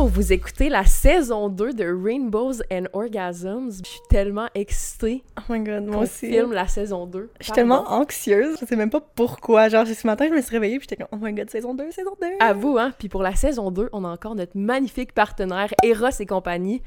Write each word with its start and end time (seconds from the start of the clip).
Bonjour, 0.00 0.14
vous 0.14 0.32
écoutez 0.32 0.70
la 0.70 0.86
saison 0.86 1.50
2 1.50 1.74
de 1.74 1.84
Rainbows 1.84 2.62
and 2.72 2.84
Orgasms. 2.94 3.82
Je 3.84 3.90
suis 3.90 4.00
tellement 4.08 4.46
excitée 4.54 5.22
Oh 5.36 5.52
my 5.52 5.60
god, 5.60 5.84
moi 5.84 6.04
aussi. 6.04 6.30
filme 6.30 6.54
la 6.54 6.66
saison 6.68 7.04
2. 7.04 7.28
Je 7.38 7.44
suis 7.44 7.52
tellement 7.52 7.84
anxieuse, 7.86 8.56
je 8.58 8.64
sais 8.64 8.76
même 8.76 8.88
pas 8.88 9.02
pourquoi. 9.02 9.68
Genre, 9.68 9.86
ce 9.86 10.06
matin, 10.06 10.28
je 10.30 10.34
me 10.34 10.40
suis 10.40 10.52
réveillée 10.52 10.78
puis 10.78 10.88
j'étais 10.88 11.04
comme, 11.04 11.12
oh 11.12 11.22
my 11.22 11.34
god, 11.34 11.50
saison 11.50 11.74
2, 11.74 11.90
saison 11.90 12.12
2. 12.18 12.28
À 12.40 12.54
vous, 12.54 12.78
hein? 12.78 12.94
Puis 12.98 13.10
pour 13.10 13.22
la 13.22 13.34
saison 13.34 13.70
2, 13.70 13.90
on 13.92 14.06
a 14.06 14.08
encore 14.08 14.34
notre 14.34 14.56
magnifique 14.56 15.12
partenaire 15.12 15.68
Eros 15.82 16.08
et 16.18 16.24
compagnie. 16.24 16.80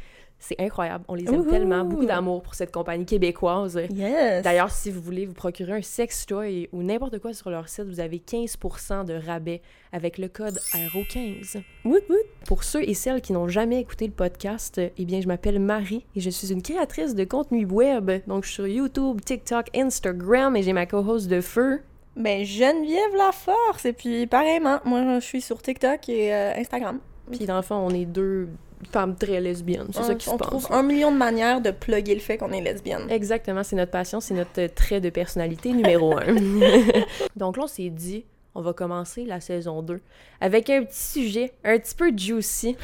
C'est 0.45 0.59
incroyable, 0.59 1.05
on 1.07 1.15
les 1.15 1.23
aime 1.23 1.39
Ouhou! 1.39 1.49
tellement. 1.49 1.85
Beaucoup 1.85 2.05
d'amour 2.05 2.43
pour 2.43 2.53
cette 2.53 2.73
compagnie 2.73 3.05
québécoise. 3.05 3.79
Yes. 3.95 4.43
D'ailleurs, 4.43 4.71
si 4.71 4.91
vous 4.91 4.99
voulez 4.99 5.25
vous 5.25 5.33
procurer 5.33 5.71
un 5.71 5.81
sex 5.81 6.25
toy 6.25 6.67
ou 6.73 6.83
n'importe 6.83 7.19
quoi 7.19 7.33
sur 7.33 7.49
leur 7.49 7.69
site, 7.69 7.85
vous 7.85 8.01
avez 8.01 8.17
15% 8.17 9.05
de 9.05 9.13
rabais 9.13 9.61
avec 9.93 10.17
le 10.17 10.27
code 10.27 10.59
AERO15. 10.73 11.61
Woot 11.85 12.03
woot. 12.09 12.17
Pour 12.45 12.65
ceux 12.65 12.83
et 12.83 12.93
celles 12.93 13.21
qui 13.21 13.31
n'ont 13.31 13.47
jamais 13.47 13.79
écouté 13.79 14.05
le 14.05 14.11
podcast, 14.11 14.79
euh, 14.79 14.89
eh 14.97 15.05
bien, 15.05 15.21
je 15.21 15.27
m'appelle 15.27 15.59
Marie 15.59 16.05
et 16.13 16.19
je 16.19 16.29
suis 16.29 16.51
une 16.51 16.61
créatrice 16.61 17.15
de 17.15 17.23
contenu 17.23 17.65
web. 17.65 18.11
Donc, 18.27 18.43
je 18.43 18.49
suis 18.49 18.55
sur 18.55 18.67
YouTube, 18.67 19.21
TikTok, 19.21 19.67
Instagram 19.73 20.57
et 20.57 20.63
j'ai 20.63 20.73
ma 20.73 20.85
co-host 20.85 21.29
de 21.29 21.39
feu. 21.39 21.79
Ben, 22.17 22.43
Geneviève 22.43 23.15
La 23.17 23.31
Force. 23.31 23.85
Et 23.85 23.93
puis, 23.93 24.27
pareillement, 24.27 24.79
moi, 24.83 25.19
je 25.21 25.25
suis 25.25 25.39
sur 25.39 25.61
TikTok 25.61 26.09
et 26.09 26.33
euh, 26.33 26.53
Instagram. 26.57 26.99
Puis, 27.31 27.45
dans 27.45 27.55
le 27.55 27.61
fond, 27.61 27.75
on 27.75 27.91
est 27.91 28.03
deux 28.03 28.49
femmes 28.91 29.15
très 29.15 29.39
lesbiennes. 29.41 29.87
C'est 29.91 29.99
on, 29.99 30.03
ça 30.03 30.15
qui 30.15 30.25
se 30.25 30.29
on 30.31 30.37
passe. 30.37 30.47
trouve 30.47 30.67
un 30.71 30.83
million 30.83 31.11
de 31.11 31.17
manières 31.17 31.61
de 31.61 31.71
plugger 31.71 32.13
le 32.15 32.19
fait 32.21 32.37
qu'on 32.37 32.51
est 32.51 32.61
lesbienne. 32.61 33.07
Exactement, 33.09 33.63
c'est 33.63 33.75
notre 33.75 33.91
passion, 33.91 34.19
c'est 34.19 34.33
notre 34.33 34.59
euh, 34.61 34.67
trait 34.73 35.01
de 35.01 35.09
personnalité 35.09 35.71
numéro 35.71 36.17
un. 36.17 36.35
Donc 37.35 37.57
là, 37.57 37.63
on 37.63 37.67
s'est 37.67 37.89
dit, 37.89 38.25
on 38.55 38.61
va 38.61 38.73
commencer 38.73 39.25
la 39.25 39.39
saison 39.41 39.81
2 39.81 39.99
avec 40.41 40.69
un 40.69 40.83
petit 40.83 41.03
sujet, 41.21 41.53
un 41.63 41.77
petit 41.79 41.95
peu 41.95 42.11
juicy. 42.15 42.75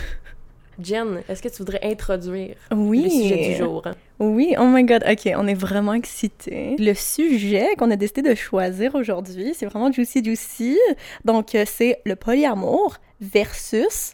Jen, 0.82 1.22
est-ce 1.28 1.42
que 1.42 1.50
tu 1.50 1.58
voudrais 1.58 1.82
introduire 1.84 2.56
Oui. 2.72 3.04
le 3.04 3.10
sujet 3.10 3.50
du 3.50 3.56
jour? 3.56 3.84
Oui, 4.18 4.56
oh 4.58 4.64
my 4.64 4.86
god, 4.86 5.04
ok, 5.10 5.30
on 5.36 5.46
est 5.46 5.54
vraiment 5.54 5.94
excités. 5.94 6.78
Le 6.80 6.94
sujet 6.94 7.76
qu'on 7.78 7.92
a 7.92 7.98
décidé 7.98 8.22
de 8.22 8.34
choisir 8.34 8.96
aujourd'hui, 8.96 9.54
c'est 9.54 9.66
vraiment 9.66 9.92
juicy 9.92 10.24
juicy. 10.24 10.78
Donc, 11.26 11.54
euh, 11.54 11.66
c'est 11.68 12.00
le 12.06 12.16
polyamour 12.16 12.96
versus 13.20 14.14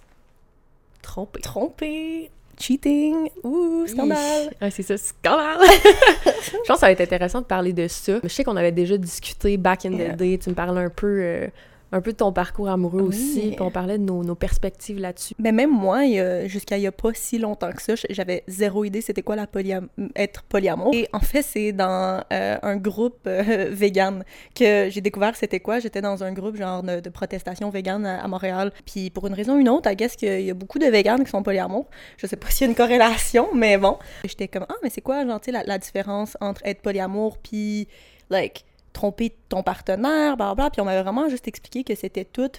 Trompé. 1.06 1.40
tromper, 1.42 2.32
cheating, 2.60 3.30
ouh, 3.44 3.86
scandale. 3.88 4.52
Ah, 4.60 4.72
c'est 4.72 4.82
ça, 4.84 4.98
scandale! 4.98 5.60
je 6.26 6.52
pense 6.68 6.68
que 6.68 6.80
ça 6.80 6.88
va 6.88 6.92
être 6.92 7.02
intéressant 7.02 7.42
de 7.42 7.46
parler 7.46 7.74
de 7.74 7.88
ça. 7.88 8.20
Je 8.24 8.28
sais 8.28 8.44
qu'on 8.44 8.56
avait 8.58 8.72
déjà 8.72 8.98
discuté 8.98 9.56
back 9.58 9.86
in 9.86 9.92
Yeah. 9.92 10.14
the 10.14 10.18
day. 10.18 10.38
Tu 10.42 10.50
me 10.50 10.56
parlais 10.56 10.82
un 10.82 10.90
peu, 10.90 11.20
euh, 11.22 11.48
un 11.92 12.02
peu 12.02 12.12
de 12.12 12.18
ton 12.18 12.32
parcours 12.32 12.70
amoureux 12.70 13.02
Oui. 13.02 13.08
aussi, 13.10 13.52
puis 13.52 13.62
on 13.62 13.72
parlait 13.72 13.98
de 13.98 14.04
nos, 14.04 14.24
nos 14.24 14.36
perspectives 14.36 15.00
là-dessus. 15.00 15.34
Mais 15.40 15.52
même 15.52 15.72
moi, 15.72 16.02
jusqu'à 16.48 16.78
il 16.78 16.84
y 16.84 16.88
a 16.88 16.92
pas 16.92 17.12
si 17.14 17.38
longtemps 17.38 17.72
que 17.72 17.82
ça, 17.82 17.94
j'avais 18.10 18.44
zéro 18.48 18.84
idée 18.86 19.02
c'était 19.02 19.22
quoi 19.22 19.36
la 19.36 19.48
polyam 19.48 19.88
être 20.16 20.44
polyamour. 20.44 20.94
Et 20.94 21.08
en 21.14 21.20
fait, 21.20 21.42
c'est 21.42 21.72
dans 21.72 22.24
euh, 22.34 22.58
un 22.62 22.76
groupe 22.78 23.20
euh, 23.28 23.70
vegan 23.72 24.24
que 24.56 24.90
j'ai 24.90 25.02
découvert 25.02 25.36
c'était 25.36 25.60
quoi. 25.60 25.80
J'étais 25.80 26.02
dans 26.02 26.24
un 26.24 26.34
groupe 26.34 26.56
genre 26.56 26.84
de, 26.84 27.00
de 27.00 27.10
protestation 27.10 27.70
vegan 27.70 28.06
à, 28.06 28.24
à 28.24 28.28
Montréal. 28.28 28.72
Puis 28.86 29.10
pour 29.10 29.28
une 29.28 29.34
raison 29.34 29.56
ou 29.56 29.60
une 29.60 29.70
autre, 29.70 29.90
I 29.92 29.96
guess 29.96 30.16
qu'il 30.16 30.42
y 30.42 30.52
a 30.52 30.54
beaucoup 30.54 30.80
de 30.80 30.88
véganes 30.88 31.24
qui 31.24 31.30
sont 31.30 31.44
polyamour. 31.44 31.86
Je 32.18 32.28
sais 32.28 32.36
pas 32.36 32.50
s'il 32.50 32.66
y 32.66 32.68
a 32.68 32.72
une 32.72 32.76
corrélation, 32.76 33.48
mais 33.54 33.78
bon. 33.78 33.98
J'étais 34.24 34.48
comme 34.48 34.66
ah 34.70 34.76
mais 34.84 34.90
c'est 34.90 35.02
quoi 35.02 35.26
genre 35.26 35.40
tu 35.40 35.46
sais 35.46 35.52
la, 35.52 35.64
la 35.64 35.78
différence 35.78 36.38
entre 36.42 36.62
être 36.66 36.82
polyamour 36.82 37.38
puis 37.38 37.88
like 38.30 38.66
tromper 38.96 39.36
ton 39.50 39.62
partenaire, 39.62 40.38
bla. 40.38 40.56
Puis 40.72 40.82
on 40.82 40.86
m'avait 40.86 41.04
vraiment 41.04 41.30
juste 41.30 41.48
expliqué 41.48 41.84
que 41.84 41.94
c'était 41.94 42.26
tout 42.26 42.50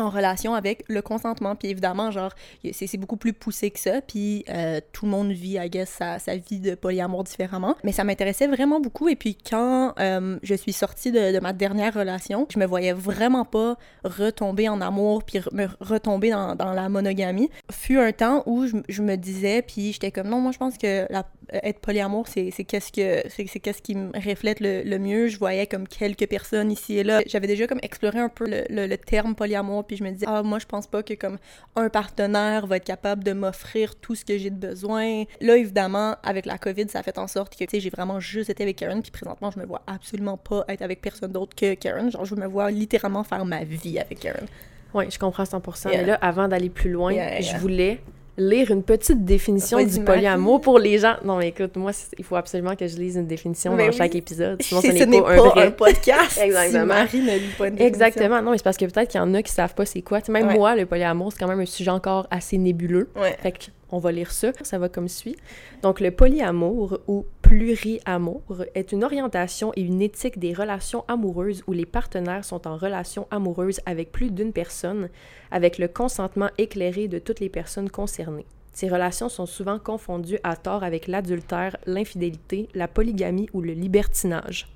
en 0.00 0.10
relation 0.10 0.54
avec 0.54 0.84
le 0.88 1.02
consentement. 1.02 1.56
Puis 1.56 1.68
évidemment, 1.68 2.10
genre, 2.10 2.32
c'est 2.72 2.96
beaucoup 2.96 3.16
plus 3.16 3.32
poussé 3.32 3.70
que 3.70 3.80
ça. 3.80 4.00
Puis 4.00 4.44
euh, 4.48 4.80
tout 4.92 5.04
le 5.04 5.10
monde 5.10 5.30
vit, 5.30 5.58
I 5.58 5.68
guess, 5.70 5.90
sa, 5.90 6.18
sa 6.18 6.36
vie 6.36 6.60
de 6.60 6.74
polyamour 6.74 7.24
différemment. 7.24 7.76
Mais 7.84 7.92
ça 7.92 8.04
m'intéressait 8.04 8.46
vraiment 8.46 8.80
beaucoup. 8.80 9.08
Et 9.08 9.16
puis 9.16 9.36
quand 9.36 9.94
euh, 9.98 10.38
je 10.42 10.54
suis 10.54 10.72
sortie 10.72 11.12
de, 11.12 11.38
ma 11.40 11.52
dernière 11.52 11.94
relation, 11.94 12.46
je 12.52 12.58
me 12.58 12.66
voyais 12.66 12.92
vraiment 12.92 13.44
pas 13.44 13.76
retomber 14.04 14.68
en 14.68 14.80
amour 14.80 15.22
puis 15.24 15.40
me 15.52 15.66
retomber 15.80 16.30
dans, 16.30 16.72
la 16.72 16.88
monogamie. 16.88 17.50
Fut 17.70 17.98
un 17.98 18.12
temps 18.12 18.42
où 18.46 18.66
je, 18.66 19.02
me 19.02 19.16
disais, 19.16 19.62
puis 19.62 19.92
j'étais 19.92 20.10
comme, 20.10 20.28
non, 20.28 20.40
moi 20.40 20.52
je 20.52 20.58
pense 20.58 20.76
que 20.76 21.06
la, 21.10 21.24
être 21.52 21.80
polyamour, 21.80 22.26
c'est 22.28 22.50
qu'est-ce 22.50 22.92
qui 22.92 23.94
me 23.94 24.10
reflète 24.12 24.58
le, 24.60 24.98
mieux. 24.98 25.28
Je 25.28 25.38
voyais 25.38 25.66
comme 25.66 25.86
quelques 25.86 26.26
personnes 26.26 26.72
ici 26.72 26.98
et 26.98 27.04
là. 27.04 27.22
J'avais 27.26 27.46
déjà 27.46 27.66
comme 27.66 27.78
exploré 27.82 28.18
un 28.18 28.28
peu 28.28 28.48
le, 28.48 28.64
le- 28.68 28.86
le 28.86 28.96
terme 28.98 29.34
polyamour, 29.34 29.84
puis 29.88 29.96
je 29.96 30.04
me 30.04 30.10
disais 30.10 30.26
ah 30.28 30.42
moi 30.44 30.60
je 30.60 30.66
pense 30.66 30.86
pas 30.86 31.02
que 31.02 31.14
comme 31.14 31.38
un 31.74 31.88
partenaire 31.88 32.66
va 32.66 32.76
être 32.76 32.84
capable 32.84 33.24
de 33.24 33.32
m'offrir 33.32 33.96
tout 33.96 34.14
ce 34.14 34.24
que 34.24 34.38
j'ai 34.38 34.50
de 34.50 34.68
besoin. 34.68 35.24
Là 35.40 35.56
évidemment 35.56 36.14
avec 36.22 36.46
la 36.46 36.58
Covid, 36.58 36.88
ça 36.88 37.00
a 37.00 37.02
fait 37.02 37.18
en 37.18 37.26
sorte 37.26 37.56
que 37.56 37.64
tu 37.64 37.70
sais 37.70 37.80
j'ai 37.80 37.90
vraiment 37.90 38.20
juste 38.20 38.50
été 38.50 38.62
avec 38.62 38.76
Karen, 38.76 39.02
puis 39.02 39.10
présentement 39.10 39.50
je 39.50 39.58
me 39.58 39.66
vois 39.66 39.82
absolument 39.86 40.36
pas 40.36 40.64
être 40.68 40.82
avec 40.82 41.00
personne 41.00 41.32
d'autre 41.32 41.56
que 41.56 41.74
Karen. 41.74 42.12
Genre 42.12 42.24
je 42.24 42.36
me 42.36 42.46
vois 42.46 42.70
littéralement 42.70 43.24
faire 43.24 43.44
ma 43.44 43.64
vie 43.64 43.98
avec 43.98 44.20
Karen. 44.20 44.46
Oui, 44.94 45.04
je 45.10 45.18
comprends 45.18 45.44
100%. 45.44 45.90
Yeah. 45.90 45.98
Mais 45.98 46.06
là, 46.06 46.14
avant 46.20 46.48
d'aller 46.48 46.70
plus 46.70 46.90
loin, 46.90 47.12
Yeah, 47.12 47.40
je 47.40 47.56
voulais 47.56 48.00
lire 48.38 48.70
une 48.70 48.82
petite 48.82 49.24
définition 49.24 49.84
du 49.84 50.00
polyamour 50.00 50.60
pour 50.60 50.78
les 50.78 50.98
gens. 50.98 51.16
Non, 51.24 51.36
mais 51.36 51.48
écoute, 51.48 51.76
moi, 51.76 51.90
il 52.16 52.24
faut 52.24 52.36
absolument 52.36 52.76
que 52.76 52.86
je 52.86 52.96
lise 52.96 53.16
une 53.16 53.26
définition 53.26 53.76
dans 53.76 53.84
oui. 53.86 53.92
chaque 53.92 54.14
épisode. 54.14 54.62
Sinon, 54.62 54.80
ce 54.82 54.86
n'est 54.86 55.06
n'est 55.06 55.20
pas, 55.20 55.32
un 55.32 55.48
vrai. 55.48 55.76
podcast. 55.76 56.38
Exactement. 56.42 56.80
Si 56.82 56.86
Marie 56.86 57.20
ne 57.20 57.38
lit 57.38 57.40
pas 57.58 57.68
une 57.68 57.74
définition. 57.74 57.86
Exactement. 57.86 58.42
Non, 58.42 58.50
mais 58.52 58.58
c'est 58.58 58.64
parce 58.64 58.76
que 58.76 58.84
peut-être 58.86 59.10
qu'il 59.10 59.20
y 59.20 59.22
en 59.22 59.34
a 59.34 59.42
qui 59.42 59.52
savent 59.52 59.74
pas 59.74 59.84
c'est 59.84 60.02
quoi. 60.02 60.20
Tu 60.20 60.26
sais, 60.26 60.32
même 60.32 60.48
Ouais. 60.48 60.54
moi, 60.54 60.76
le 60.76 60.86
polyamour, 60.86 61.32
c'est 61.32 61.38
quand 61.38 61.48
même 61.48 61.60
un 61.60 61.66
sujet 61.66 61.90
encore 61.90 62.26
assez 62.30 62.56
nébuleux. 62.58 63.10
Ouais. 63.16 63.36
Fait 63.42 63.52
que 63.52 63.64
on 63.90 63.98
va 63.98 64.12
lire 64.12 64.30
ça. 64.30 64.52
Ça 64.62 64.78
va 64.78 64.88
comme 64.88 65.08
suit. 65.08 65.36
Donc, 65.82 66.00
le 66.00 66.10
polyamour 66.10 67.00
ou 67.08 67.24
pluriamour 67.48 68.42
est 68.74 68.92
une 68.92 69.04
orientation 69.04 69.72
et 69.74 69.80
une 69.80 70.02
éthique 70.02 70.38
des 70.38 70.52
relations 70.52 71.06
amoureuses 71.08 71.64
où 71.66 71.72
les 71.72 71.86
partenaires 71.86 72.44
sont 72.44 72.68
en 72.68 72.76
relation 72.76 73.26
amoureuse 73.30 73.80
avec 73.86 74.12
plus 74.12 74.30
d'une 74.30 74.52
personne, 74.52 75.08
avec 75.50 75.78
le 75.78 75.88
consentement 75.88 76.50
éclairé 76.58 77.08
de 77.08 77.18
toutes 77.18 77.40
les 77.40 77.48
personnes 77.48 77.88
concernées. 77.88 78.44
Ces 78.74 78.90
relations 78.90 79.30
sont 79.30 79.46
souvent 79.46 79.78
confondues 79.78 80.38
à 80.42 80.56
tort 80.56 80.84
avec 80.84 81.06
l'adultère, 81.06 81.78
l'infidélité, 81.86 82.68
la 82.74 82.86
polygamie 82.86 83.48
ou 83.54 83.62
le 83.62 83.72
libertinage. 83.72 84.68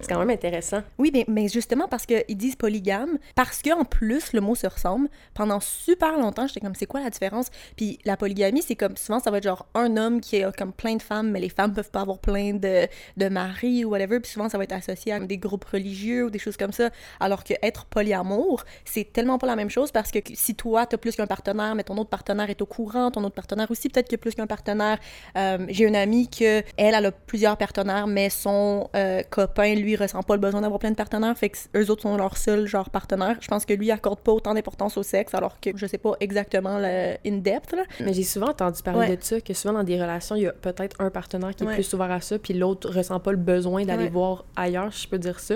C'est 0.00 0.08
quand 0.08 0.18
même 0.18 0.30
intéressant. 0.30 0.82
Oui, 0.98 1.12
mais, 1.28 1.48
justement 1.48 1.88
parce 1.88 2.04
qu'ils 2.06 2.36
disent 2.36 2.56
polygame, 2.56 3.18
parce 3.34 3.62
qu'en 3.62 3.84
plus 3.84 4.32
le 4.32 4.40
mot 4.40 4.54
se 4.54 4.66
ressemble, 4.66 5.08
pendant 5.34 5.60
super 5.60 6.18
longtemps, 6.18 6.46
j'étais 6.46 6.60
comme 6.60 6.74
c'est 6.74 6.86
quoi 6.86 7.00
la 7.00 7.10
différence? 7.10 7.48
Puis 7.76 7.98
la 8.04 8.16
polygamie, 8.16 8.62
c'est 8.62 8.76
comme 8.76 8.96
souvent 8.96 9.20
ça 9.20 9.30
va 9.30 9.38
être 9.38 9.44
genre 9.44 9.66
un 9.74 9.96
homme 9.96 10.20
qui 10.20 10.42
a 10.42 10.52
comme 10.52 10.72
plein 10.72 10.96
de 10.96 11.02
femmes, 11.02 11.30
mais 11.30 11.40
les 11.40 11.48
femmes 11.48 11.72
peuvent 11.72 11.90
pas 11.90 12.02
avoir 12.02 12.18
plein 12.18 12.54
de, 12.54 12.86
de 13.16 13.28
maris 13.28 13.84
ou 13.84 13.90
whatever, 13.90 14.20
puis 14.20 14.30
souvent 14.30 14.48
ça 14.48 14.58
va 14.58 14.64
être 14.64 14.72
associé 14.72 15.12
à 15.12 15.20
des 15.20 15.38
groupes 15.38 15.64
religieux 15.64 16.26
ou 16.26 16.30
des 16.30 16.38
choses 16.38 16.56
comme 16.56 16.72
ça. 16.72 16.90
Alors 17.20 17.44
que 17.44 17.54
être 17.62 17.86
polyamour, 17.86 18.64
c'est 18.84 19.12
tellement 19.12 19.38
pas 19.38 19.46
la 19.46 19.56
même 19.56 19.70
chose 19.70 19.92
parce 19.92 20.10
que 20.10 20.18
si 20.34 20.54
toi 20.54 20.86
t'as 20.86 20.98
plus 20.98 21.16
qu'un 21.16 21.26
partenaire, 21.26 21.74
mais 21.74 21.84
ton 21.84 21.96
autre 21.96 22.10
partenaire 22.10 22.50
est 22.50 22.60
au 22.60 22.66
courant, 22.66 23.10
ton 23.10 23.24
autre 23.24 23.34
partenaire 23.34 23.70
aussi 23.70 23.88
peut-être 23.88 24.06
qu'il 24.06 24.16
y 24.16 24.20
a 24.20 24.22
plus 24.22 24.34
qu'un 24.34 24.46
partenaire. 24.46 24.98
Euh, 25.36 25.58
J'ai 25.68 25.84
une 25.84 25.96
amie 25.96 26.28
que 26.28 26.62
elle, 26.76 26.94
elle 26.94 27.06
a 27.06 27.12
plusieurs 27.12 27.56
partenaires, 27.56 28.06
mais 28.06 28.30
son 28.30 28.90
euh, 28.94 29.22
copain, 29.38 29.74
lui, 29.76 29.94
ressent 29.94 30.22
pas 30.22 30.34
le 30.34 30.40
besoin 30.40 30.60
d'avoir 30.62 30.80
plein 30.80 30.90
de 30.90 30.96
partenaires, 30.96 31.36
fait 31.38 31.50
que 31.50 31.58
eux 31.76 31.90
autres 31.90 32.02
sont 32.02 32.16
leur 32.16 32.36
seul 32.36 32.66
genre 32.66 32.90
partenaire. 32.90 33.36
Je 33.40 33.46
pense 33.48 33.64
que 33.64 33.72
lui 33.72 33.86
il 33.86 33.90
accorde 33.92 34.18
pas 34.20 34.32
autant 34.32 34.52
d'importance 34.54 34.96
au 34.96 35.02
sexe, 35.04 35.32
alors 35.34 35.60
que 35.60 35.70
je 35.76 35.86
sais 35.86 35.98
pas 35.98 36.14
exactement 36.20 36.78
le 36.78 37.14
in-depth. 37.26 37.76
Mais 38.00 38.12
j'ai 38.14 38.24
souvent 38.24 38.48
entendu 38.48 38.82
parler 38.82 39.08
Ouais. 39.10 39.16
de 39.16 39.22
ça, 39.22 39.40
que 39.40 39.54
souvent 39.54 39.74
dans 39.74 39.84
des 39.84 40.00
relations, 40.00 40.34
il 40.34 40.42
y 40.42 40.46
a 40.48 40.52
peut-être 40.52 40.96
un 41.00 41.10
partenaire 41.10 41.54
qui 41.54 41.62
est 41.64 41.66
plus 41.72 41.92
ouvert 41.94 42.10
à 42.10 42.20
ça, 42.20 42.38
puis 42.38 42.52
l'autre 42.54 42.90
ressent 42.90 43.20
pas 43.20 43.30
le 43.30 43.36
besoin 43.38 43.84
d'aller 43.84 44.04
Ouais. 44.04 44.10
voir 44.10 44.44
ailleurs, 44.56 44.92
si 44.92 45.04
je 45.04 45.08
peux 45.08 45.18
dire 45.18 45.38
ça. 45.38 45.54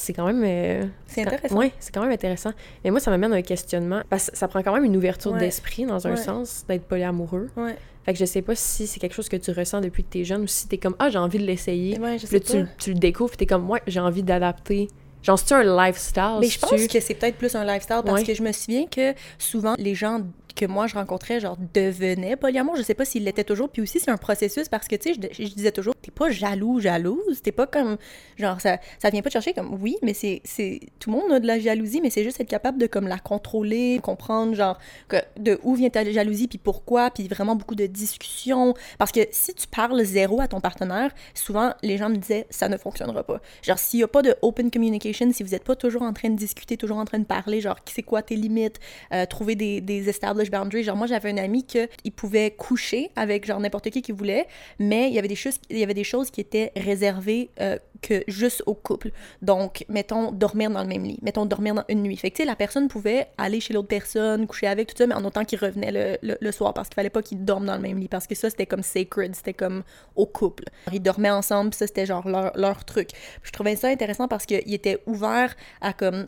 C'est 0.00 0.12
quand 0.12 0.26
même... 0.26 0.42
euh, 0.44 0.84
C'est 1.08 1.26
intéressant. 1.26 1.56
Ouais, 1.56 1.72
c'est 1.80 1.92
quand 1.92 2.02
même 2.02 2.12
intéressant. 2.12 2.52
Mais 2.84 2.90
moi, 2.92 3.00
ça 3.00 3.10
m'amène 3.10 3.32
à 3.32 3.36
un 3.36 3.42
questionnement, 3.42 4.02
parce 4.08 4.30
que 4.30 4.36
ça 4.36 4.46
prend 4.46 4.62
quand 4.62 4.72
même 4.72 4.84
une 4.84 4.96
ouverture 4.96 5.32
Ouais. 5.32 5.40
d'esprit, 5.40 5.86
dans 5.86 6.06
un 6.06 6.10
Ouais. 6.12 6.16
sens, 6.16 6.64
d'être 6.68 6.84
polyamoureux. 6.84 7.48
Ouais. 7.56 7.74
Fait 8.04 8.12
que 8.12 8.18
je 8.20 8.24
sais 8.24 8.40
pas 8.42 8.54
si 8.54 8.86
c'est 8.86 9.00
quelque 9.00 9.12
chose 9.14 9.28
que 9.28 9.36
tu 9.36 9.50
ressens 9.50 9.80
depuis 9.80 10.04
que 10.04 10.08
t'es 10.10 10.22
jeune, 10.24 10.42
ou 10.42 10.46
si 10.46 10.68
t'es 10.68 10.78
comme 10.78 10.94
«Ah, 11.00 11.10
j'ai 11.10 11.18
envie 11.18 11.38
de 11.38 11.44
l'essayer 11.44 11.98
Ouais, 11.98 12.16
Puis 12.16 12.28
là, 12.30 12.64
tu, 12.78 12.90
le 12.92 12.98
découvres, 12.98 13.30
puis 13.30 13.38
t'es 13.38 13.46
comme 13.46 13.68
«Ouais, 13.70 13.82
j'ai 13.88 13.98
envie 14.00 14.22
d'adapter.» 14.22 14.88
Genre, 15.24 15.36
c'est-tu 15.36 15.54
un 15.54 15.64
lifestyle? 15.86 16.36
Mais 16.40 16.46
je 16.48 16.60
pense 16.60 16.86
que 16.86 17.00
c'est 17.00 17.14
peut-être 17.14 17.36
plus 17.36 17.56
un 17.56 17.64
lifestyle 17.64 18.02
parce 18.06 18.22
que 18.22 18.34
je 18.34 18.42
me 18.42 18.52
souviens 18.52 18.86
que 18.86 19.14
souvent 19.36 19.74
les 19.76 19.96
gens 19.96 20.20
que 20.58 20.66
moi 20.66 20.86
je 20.86 20.94
rencontrais 20.94 21.40
genre 21.40 21.56
devenaient 21.72 22.36
polyamour. 22.36 22.76
Je 22.76 22.82
sais 22.82 22.94
pas 22.94 23.04
s'ils 23.04 23.24
l'étaient 23.24 23.44
toujours. 23.44 23.68
Puis 23.70 23.82
aussi 23.82 24.00
c'est 24.00 24.10
un 24.10 24.16
processus 24.16 24.68
parce 24.68 24.88
que 24.88 24.96
tu 24.96 25.14
sais 25.14 25.20
je, 25.32 25.44
je 25.44 25.54
disais 25.54 25.72
toujours 25.72 25.94
t'es 26.08 26.10
pas 26.10 26.30
jaloux, 26.30 26.80
jalouse. 26.80 27.42
T'es 27.42 27.52
pas 27.52 27.66
comme. 27.66 27.96
Genre, 28.36 28.60
ça, 28.60 28.78
ça 28.98 29.10
vient 29.10 29.22
pas 29.22 29.28
te 29.28 29.34
chercher 29.34 29.52
comme. 29.52 29.76
Oui, 29.80 29.96
mais 30.02 30.14
c'est. 30.14 30.40
c'est 30.44 30.80
Tout 30.98 31.10
le 31.10 31.16
monde 31.16 31.32
a 31.32 31.40
de 31.40 31.46
la 31.46 31.58
jalousie, 31.58 32.00
mais 32.00 32.10
c'est 32.10 32.24
juste 32.24 32.40
être 32.40 32.48
capable 32.48 32.78
de 32.78 32.86
comme 32.86 33.08
la 33.08 33.18
contrôler, 33.18 34.00
comprendre, 34.02 34.54
genre, 34.54 34.78
que, 35.08 35.16
de 35.38 35.58
où 35.62 35.74
vient 35.74 35.90
ta 35.90 36.10
jalousie, 36.10 36.48
puis 36.48 36.58
pourquoi, 36.58 37.10
puis 37.10 37.28
vraiment 37.28 37.56
beaucoup 37.56 37.74
de 37.74 37.86
discussions. 37.86 38.74
Parce 38.98 39.12
que 39.12 39.20
si 39.30 39.54
tu 39.54 39.66
parles 39.66 40.02
zéro 40.02 40.40
à 40.40 40.48
ton 40.48 40.60
partenaire, 40.60 41.12
souvent, 41.34 41.72
les 41.82 41.98
gens 41.98 42.08
me 42.08 42.16
disaient, 42.16 42.46
ça 42.50 42.68
ne 42.68 42.76
fonctionnera 42.76 43.22
pas. 43.22 43.40
Genre, 43.62 43.78
s'il 43.78 44.00
y 44.00 44.02
a 44.02 44.08
pas 44.08 44.22
de 44.22 44.34
open 44.42 44.70
communication, 44.70 45.30
si 45.32 45.42
vous 45.42 45.54
êtes 45.54 45.64
pas 45.64 45.76
toujours 45.76 46.02
en 46.02 46.12
train 46.12 46.30
de 46.30 46.36
discuter, 46.36 46.76
toujours 46.76 46.98
en 46.98 47.04
train 47.04 47.18
de 47.18 47.24
parler, 47.24 47.60
genre, 47.60 47.76
c'est 47.86 48.02
quoi 48.02 48.22
tes 48.22 48.36
limites, 48.36 48.80
euh, 49.12 49.26
trouver 49.26 49.54
des, 49.54 49.80
des 49.80 50.08
boundaries. 50.50 50.84
Genre, 50.84 50.96
moi, 50.96 51.06
j'avais 51.06 51.30
un 51.30 51.36
ami 51.36 51.66
que 51.66 51.88
il 52.04 52.12
pouvait 52.12 52.50
coucher 52.50 53.10
avec, 53.16 53.46
genre, 53.46 53.60
n'importe 53.60 53.90
qui 53.90 54.02
qui 54.02 54.12
voulait, 54.12 54.46
mais 54.78 55.08
il 55.08 55.14
y 55.14 55.18
avait 55.18 55.28
des 55.28 55.36
choses, 55.36 55.58
il 55.70 55.78
y 55.78 55.82
avait 55.82 55.94
des 55.94 56.04
choses 56.04 56.30
qui 56.30 56.40
étaient 56.40 56.72
réservées 56.76 57.50
euh, 57.60 57.78
que 58.02 58.22
juste 58.28 58.62
au 58.66 58.74
couple. 58.74 59.10
Donc, 59.42 59.84
mettons, 59.88 60.32
dormir 60.32 60.70
dans 60.70 60.82
le 60.82 60.88
même 60.88 61.04
lit. 61.04 61.18
Mettons, 61.22 61.46
dormir 61.46 61.74
dans 61.74 61.84
une 61.88 62.02
nuit. 62.02 62.16
Fait 62.16 62.30
que, 62.30 62.36
tu 62.36 62.42
sais, 62.42 62.46
la 62.46 62.56
personne 62.56 62.88
pouvait 62.88 63.28
aller 63.36 63.60
chez 63.60 63.74
l'autre 63.74 63.88
personne, 63.88 64.46
coucher 64.46 64.66
avec, 64.66 64.88
tout 64.88 64.96
ça, 64.96 65.06
mais 65.06 65.14
en 65.14 65.24
autant 65.24 65.44
qu'il 65.44 65.58
revenait 65.58 66.18
le, 66.22 66.36
le, 66.40 66.52
soir, 66.52 66.74
parce 66.74 66.88
qu'il 66.88 66.96
fallait 66.96 67.10
pas 67.10 67.22
qu'ils 67.22 67.44
dorment 67.44 67.66
dans 67.66 67.76
le 67.76 67.82
même 67.82 67.98
lit, 67.98 68.08
parce 68.08 68.26
que 68.26 68.34
ça, 68.34 68.50
c'était 68.50 68.66
comme 68.66 68.82
sacred, 68.82 69.34
c'était 69.34 69.54
comme 69.54 69.82
au 70.16 70.26
couple. 70.26 70.64
Ils 70.92 71.02
dormaient 71.02 71.30
ensemble, 71.30 71.74
ça, 71.74 71.86
c'était 71.86 72.06
genre 72.06 72.28
leur, 72.28 72.56
leur 72.56 72.84
truc. 72.84 73.10
je 73.42 73.50
trouvais 73.50 73.76
ça 73.76 73.88
intéressant 73.88 74.28
parce 74.28 74.46
qu'il 74.46 74.74
était 74.74 74.98
ouvert 75.06 75.54
à 75.80 75.92
comme 75.92 76.26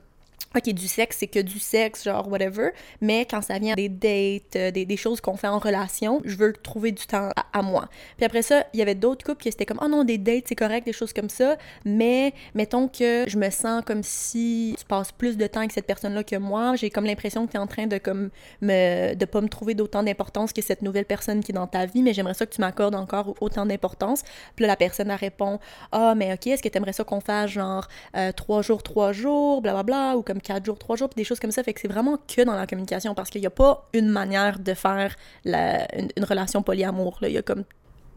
OK, 0.56 0.68
du 0.70 0.88
sexe, 0.88 1.18
c'est 1.20 1.28
que 1.28 1.38
du 1.38 1.60
sexe, 1.60 2.02
genre 2.02 2.26
whatever. 2.28 2.70
Mais 3.00 3.24
quand 3.24 3.40
ça 3.40 3.60
vient 3.60 3.74
des 3.74 3.88
dates, 3.88 4.56
euh, 4.56 4.70
des, 4.72 4.84
des, 4.84 4.96
choses 4.96 5.20
qu'on 5.20 5.36
fait 5.36 5.46
en 5.46 5.60
relation, 5.60 6.20
je 6.24 6.34
veux 6.36 6.52
trouver 6.52 6.90
du 6.90 7.06
temps 7.06 7.30
à, 7.52 7.62
moi. 7.62 7.88
Puis 8.16 8.26
après 8.26 8.42
ça, 8.42 8.64
il 8.74 8.80
y 8.80 8.82
avait 8.82 8.96
d'autres 8.96 9.24
couples 9.24 9.40
qui 9.42 9.48
étaient 9.48 9.64
comme, 9.64 9.78
oh 9.80 9.86
non, 9.86 10.02
des 10.02 10.18
dates, 10.18 10.46
c'est 10.48 10.56
correct, 10.56 10.84
des 10.86 10.92
choses 10.92 11.12
comme 11.12 11.28
ça. 11.28 11.56
Mais 11.84 12.34
mettons 12.56 12.88
que 12.88 13.26
je 13.28 13.38
me 13.38 13.48
sens 13.50 13.84
comme 13.86 14.02
si 14.02 14.74
tu 14.76 14.84
passes 14.86 15.12
plus 15.12 15.36
de 15.36 15.46
temps 15.46 15.60
avec 15.60 15.70
cette 15.70 15.86
personne-là 15.86 16.24
que 16.24 16.34
moi. 16.34 16.74
J'ai 16.74 16.90
comme 16.90 17.04
l'impression 17.04 17.46
que 17.46 17.52
tu 17.52 17.56
es 17.56 17.60
en 17.60 17.68
train 17.68 17.86
de 17.86 17.98
comme 17.98 18.30
me, 18.60 19.14
de 19.14 19.24
pas 19.26 19.40
me 19.42 19.48
trouver 19.48 19.74
d'autant 19.74 20.02
d'importance 20.02 20.52
que 20.52 20.62
cette 20.62 20.82
nouvelle 20.82 21.04
personne 21.04 21.44
qui 21.44 21.52
est 21.52 21.54
dans 21.54 21.68
ta 21.68 21.86
vie, 21.86 22.02
mais 22.02 22.12
j'aimerais 22.12 22.34
ça 22.34 22.44
que 22.44 22.52
tu 22.52 22.60
m'accordes 22.60 22.96
encore 22.96 23.36
autant 23.40 23.66
d'importance. 23.66 24.22
Puis 24.56 24.64
là, 24.64 24.66
la 24.66 24.76
personne, 24.76 25.10
elle 25.10 25.16
répond, 25.16 25.60
ah, 25.92 26.14
mais 26.16 26.32
OK, 26.32 26.48
est-ce 26.48 26.60
que 26.60 26.68
tu 26.68 26.76
aimerais 26.76 26.92
ça 26.92 27.04
qu'on 27.04 27.20
fasse 27.20 27.50
genre 27.50 27.86
euh, 28.16 28.32
trois 28.32 28.62
jours, 28.62 28.82
trois 28.82 29.12
jours, 29.12 29.62
blablabla, 29.62 30.16
ou 30.16 30.22
comme 30.30 30.40
quatre 30.40 30.64
jours, 30.64 30.78
trois 30.78 30.96
jours, 30.96 31.08
puis 31.08 31.20
des 31.20 31.24
choses 31.24 31.40
comme 31.40 31.50
ça. 31.50 31.62
Fait 31.64 31.72
que 31.72 31.80
c'est 31.80 31.88
vraiment 31.88 32.16
que 32.16 32.42
dans 32.42 32.54
la 32.54 32.66
communication 32.66 33.14
parce 33.14 33.30
qu'il 33.30 33.40
n'y 33.40 33.46
a 33.48 33.50
pas 33.50 33.88
une 33.92 34.08
manière 34.08 34.60
de 34.60 34.74
faire 34.74 35.16
la, 35.44 35.86
une, 35.96 36.24
relation 36.24 36.62
polyamour. 36.62 37.18
Là. 37.20 37.28
Il 37.28 37.34
y 37.34 37.38
a 37.38 37.42
comme. 37.42 37.64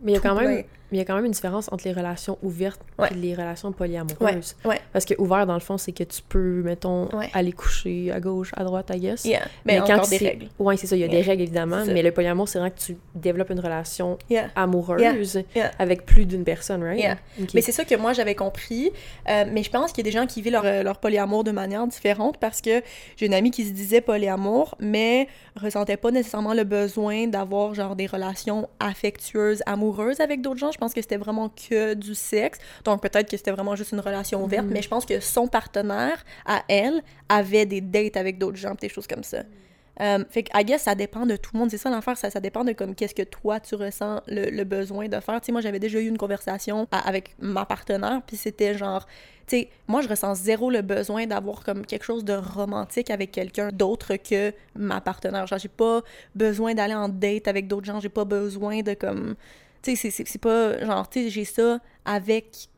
Mais 0.02 0.12
il 0.12 0.16
y 0.16 0.18
a 0.18 0.22
quand 0.22 0.36
même 0.36 0.64
il 0.94 1.00
y 1.00 1.02
a 1.02 1.06
quand 1.06 1.16
même 1.16 1.26
une 1.26 1.32
différence 1.32 1.72
entre 1.72 1.86
les 1.86 1.94
relations 1.94 2.38
ouvertes 2.42 2.82
et 3.12 3.14
les 3.14 3.34
relations 3.34 3.72
polyamoureuses. 3.72 4.56
Parce 4.92 5.06
que 5.06 5.14
ouvert, 5.18 5.46
dans 5.46 5.54
le 5.54 5.60
fond, 5.60 5.78
c'est 5.78 5.92
que 5.92 6.04
tu 6.04 6.22
peux, 6.28 6.62
mettons, 6.64 7.10
aller 7.34 7.52
coucher 7.52 8.12
à 8.12 8.20
gauche, 8.20 8.52
à 8.56 8.64
droite, 8.64 8.92
I 8.94 9.00
guess. 9.00 9.26
Mais, 9.26 9.40
mais 9.66 9.82
quand 9.86 10.10
des 10.10 10.18
règles. 10.18 10.48
Oui, 10.60 10.78
c'est 10.78 10.88
ça. 10.88 10.96
Il 10.96 11.00
y 11.00 11.06
a 11.06 11.08
des 11.08 11.22
règles, 11.22 11.44
évidemment. 11.44 11.84
Mais 11.86 12.02
le 12.02 12.12
polyamour, 12.12 12.48
c'est 12.48 12.60
vraiment 12.60 12.74
que 12.76 12.82
tu 12.82 12.98
développes 13.16 13.50
une 13.50 13.60
relation 13.60 14.18
amoureuse 14.56 15.44
avec 15.80 16.06
plus 16.06 16.26
d'une 16.26 16.44
personne, 16.44 16.84
right? 16.84 17.18
Mais 17.54 17.62
c'est 17.62 17.72
ça 17.72 17.86
que 17.86 17.96
moi, 17.96 18.14
j'avais 18.14 18.36
compris. 18.36 18.92
Euh, 19.30 19.46
mais 19.52 19.64
je 19.64 19.70
pense 19.70 19.92
qu'il 19.92 20.06
y 20.06 20.08
a 20.08 20.12
des 20.12 20.18
gens 20.18 20.26
qui 20.26 20.42
vivent 20.42 20.54
leur, 20.54 20.66
euh, 20.66 20.84
leur 20.84 20.98
polyamour 20.98 21.44
de 21.44 21.52
manière 21.52 21.86
différente 21.88 22.38
parce 22.38 22.62
que 22.62 22.82
j'ai 23.16 23.26
une 23.26 23.34
amie 23.34 23.52
qui 23.52 23.66
se 23.66 23.72
disait 23.72 24.02
polyamour, 24.02 24.76
mais 24.80 25.28
ressentait 25.56 25.98
pas 25.98 26.12
nécessairement 26.12 26.54
le 26.54 26.64
besoin 26.64 27.28
d'avoir, 27.28 27.74
genre, 27.74 27.96
des 27.96 28.08
relations 28.08 28.68
affectueuses, 28.80 29.62
amoureuses 29.66 30.20
avec 30.20 30.42
d'autres 30.42 30.60
gens. 30.60 30.72
Je 30.72 30.78
pense 30.84 30.94
que 30.94 31.02
c'était 31.02 31.18
vraiment 31.18 31.50
que 31.50 31.94
du 31.94 32.14
sexe. 32.14 32.60
Donc 32.84 33.02
peut-être 33.02 33.30
que 33.30 33.38
c'était 33.38 33.52
vraiment 33.52 33.76
juste 33.76 33.94
une 33.94 34.02
relation 34.02 34.44
ouverte, 34.44 34.66
mais 34.70 34.82
je 34.82 34.90
pense 34.90 35.06
que 35.06 35.20
son 35.20 35.48
partenaire, 35.48 36.26
à 36.46 36.64
elle, 36.68 37.02
avait 37.30 37.66
des 37.66 37.82
dates 37.82 38.18
avec 38.18 38.38
d'autres 38.38 38.58
gens, 38.58 38.76
des 38.76 38.90
choses 38.90 39.08
comme 39.08 39.24
ça. 39.24 39.44
Euh, 40.02 40.24
fait 40.30 40.44
que, 40.44 40.60
I 40.60 40.66
guess, 40.66 40.84
ça 40.84 40.96
dépend 40.96 41.26
de 41.26 41.36
tout 41.36 41.52
le 41.54 41.60
monde. 41.60 41.70
C'est 41.70 41.78
ça 41.78 41.90
l'enfer, 41.90 42.18
ça, 42.18 42.30
ça 42.30 42.40
dépend 42.40 42.64
de 42.64 42.72
comme 42.74 42.96
qu'est-ce 42.96 43.14
que 43.14 43.24
toi, 43.24 43.60
tu 43.60 43.76
ressens 43.76 44.22
le, 44.28 44.64
besoin 44.64 45.08
de 45.08 45.20
faire. 45.20 45.40
Tu 45.40 45.48
sais, 45.48 45.52
moi, 45.52 45.62
j'avais 45.62 45.80
déjà 45.80 46.00
eu 46.00 46.08
une 46.08 46.18
conversation 46.18 46.88
avec 46.92 47.36
ma 47.40 47.66
partenaire, 47.66 48.22
puis 48.26 48.36
c'était 48.36 48.76
genre, 48.76 49.06
tu 49.48 49.58
sais, 49.58 49.70
moi, 49.88 50.02
je 50.02 50.10
ressens 50.10 50.36
zéro 50.36 50.72
le 50.72 50.82
besoin 50.82 51.28
d'avoir 51.28 51.64
comme 51.64 51.86
quelque 51.86 52.06
chose 52.06 52.26
de 52.26 52.34
romantique 52.34 53.12
avec 53.12 53.32
quelqu'un 53.32 53.70
d'autre 53.72 54.16
que 54.16 54.52
ma 54.76 55.00
partenaire. 55.00 55.46
Genre, 55.46 55.60
j'ai 55.60 55.70
pas 55.70 56.02
besoin 56.34 56.74
d'aller 56.74 56.96
en 56.96 57.08
date 57.08 57.48
avec 57.48 57.68
d'autres 57.68 57.86
gens, 57.86 58.00
j'ai 58.00 58.10
pas 58.10 58.26
besoin 58.26 58.82
de 58.82 58.96
comme 58.96 59.36
tu 59.84 59.96
sais, 59.96 60.10
c'est 60.12 60.42
pas 60.42 60.84
genre, 60.84 61.10
tu 61.10 61.30
j'ai 61.30 61.46
ça 61.46 61.80
avec 62.06 62.70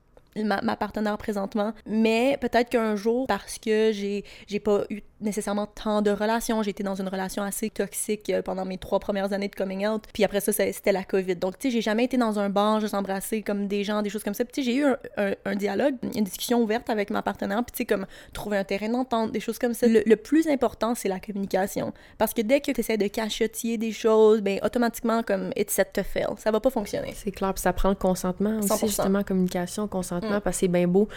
ma, 0.43 0.61
ma, 0.61 0.75
partenaire 0.75 1.17
présentement. 1.17 1.73
Mais 1.85 2.37
peut-être 2.41 2.69
qu'un 2.69 2.95
jour, 2.95 3.27
parce 3.27 3.57
que 3.57 3.91
j'ai 3.93 4.59
pas 4.59 4.83
eu 4.89 5.01
nécessairement 5.21 5.65
tant 5.65 6.01
de 6.01 6.11
relations. 6.11 6.61
J'ai 6.61 6.71
été 6.71 6.83
dans 6.83 6.95
une 6.95 7.07
relation 7.07 7.43
assez 7.43 7.69
toxique 7.69 8.29
euh, 8.29 8.41
pendant 8.41 8.65
mes 8.65 8.77
trois 8.77 8.99
premières 8.99 9.31
années 9.33 9.47
de 9.47 9.55
coming 9.55 9.87
out. 9.87 10.03
Puis 10.13 10.23
après 10.23 10.41
ça, 10.41 10.51
c'était 10.51 10.91
la 10.91 11.03
COVID. 11.03 11.35
Donc, 11.37 11.57
tu 11.57 11.67
sais, 11.67 11.71
j'ai 11.71 11.81
jamais 11.81 12.03
été 12.03 12.17
dans 12.17 12.39
un 12.39 12.49
bar, 12.49 12.79
juste 12.79 12.93
embrasser 12.93 13.41
comme 13.41 13.67
des 13.67 13.83
gens, 13.83 14.01
des 14.01 14.09
choses 14.09 14.23
comme 14.23 14.33
ça. 14.33 14.43
Puis, 14.43 14.53
tu 14.53 14.63
sais, 14.63 14.71
j'ai 14.71 14.77
eu 14.77 14.85
un, 15.17 15.33
un, 15.45 15.55
dialogue, 15.55 15.95
une 16.03 16.23
discussion 16.23 16.61
ouverte 16.61 16.89
avec 16.89 17.09
ma 17.09 17.21
partenaire. 17.21 17.63
Puis, 17.63 17.71
tu 17.71 17.77
sais, 17.77 17.85
comme 17.85 18.05
trouver 18.33 18.57
un 18.57 18.63
terrain 18.63 18.89
d'entente, 18.89 19.31
des 19.31 19.39
choses 19.39 19.59
comme 19.59 19.73
ça. 19.73 19.87
Le, 19.87 20.15
plus 20.15 20.47
important, 20.47 20.95
c'est 20.95 21.09
la 21.09 21.19
communication. 21.19 21.93
Parce 22.17 22.33
que 22.33 22.41
dès 22.41 22.61
que 22.61 22.71
tu 22.71 22.79
essaies 22.79 22.97
de 22.97 23.07
cachotier 23.07 23.77
des 23.77 23.91
choses, 23.91 24.41
ben 24.41 24.59
automatiquement, 24.63 25.23
comme 25.23 25.51
it's 25.55 25.73
set 25.73 25.93
to 25.93 26.03
fail. 26.03 26.35
Ça 26.37 26.51
va 26.51 26.59
pas 26.59 26.69
fonctionner. 26.69 27.13
C'est 27.15 27.31
clair. 27.31 27.53
Puis 27.53 27.61
ça 27.61 27.73
prend 27.73 27.89
le 27.89 27.95
consentement 27.95 28.59
aussi, 28.59 28.87
justement, 28.87 29.23
communication, 29.23 29.87
consentement, 29.87 30.37
mm. 30.37 30.41
parce 30.41 30.57
que 30.57 30.61
c'est 30.61 30.67
bien 30.67 30.87
beau 30.87 31.07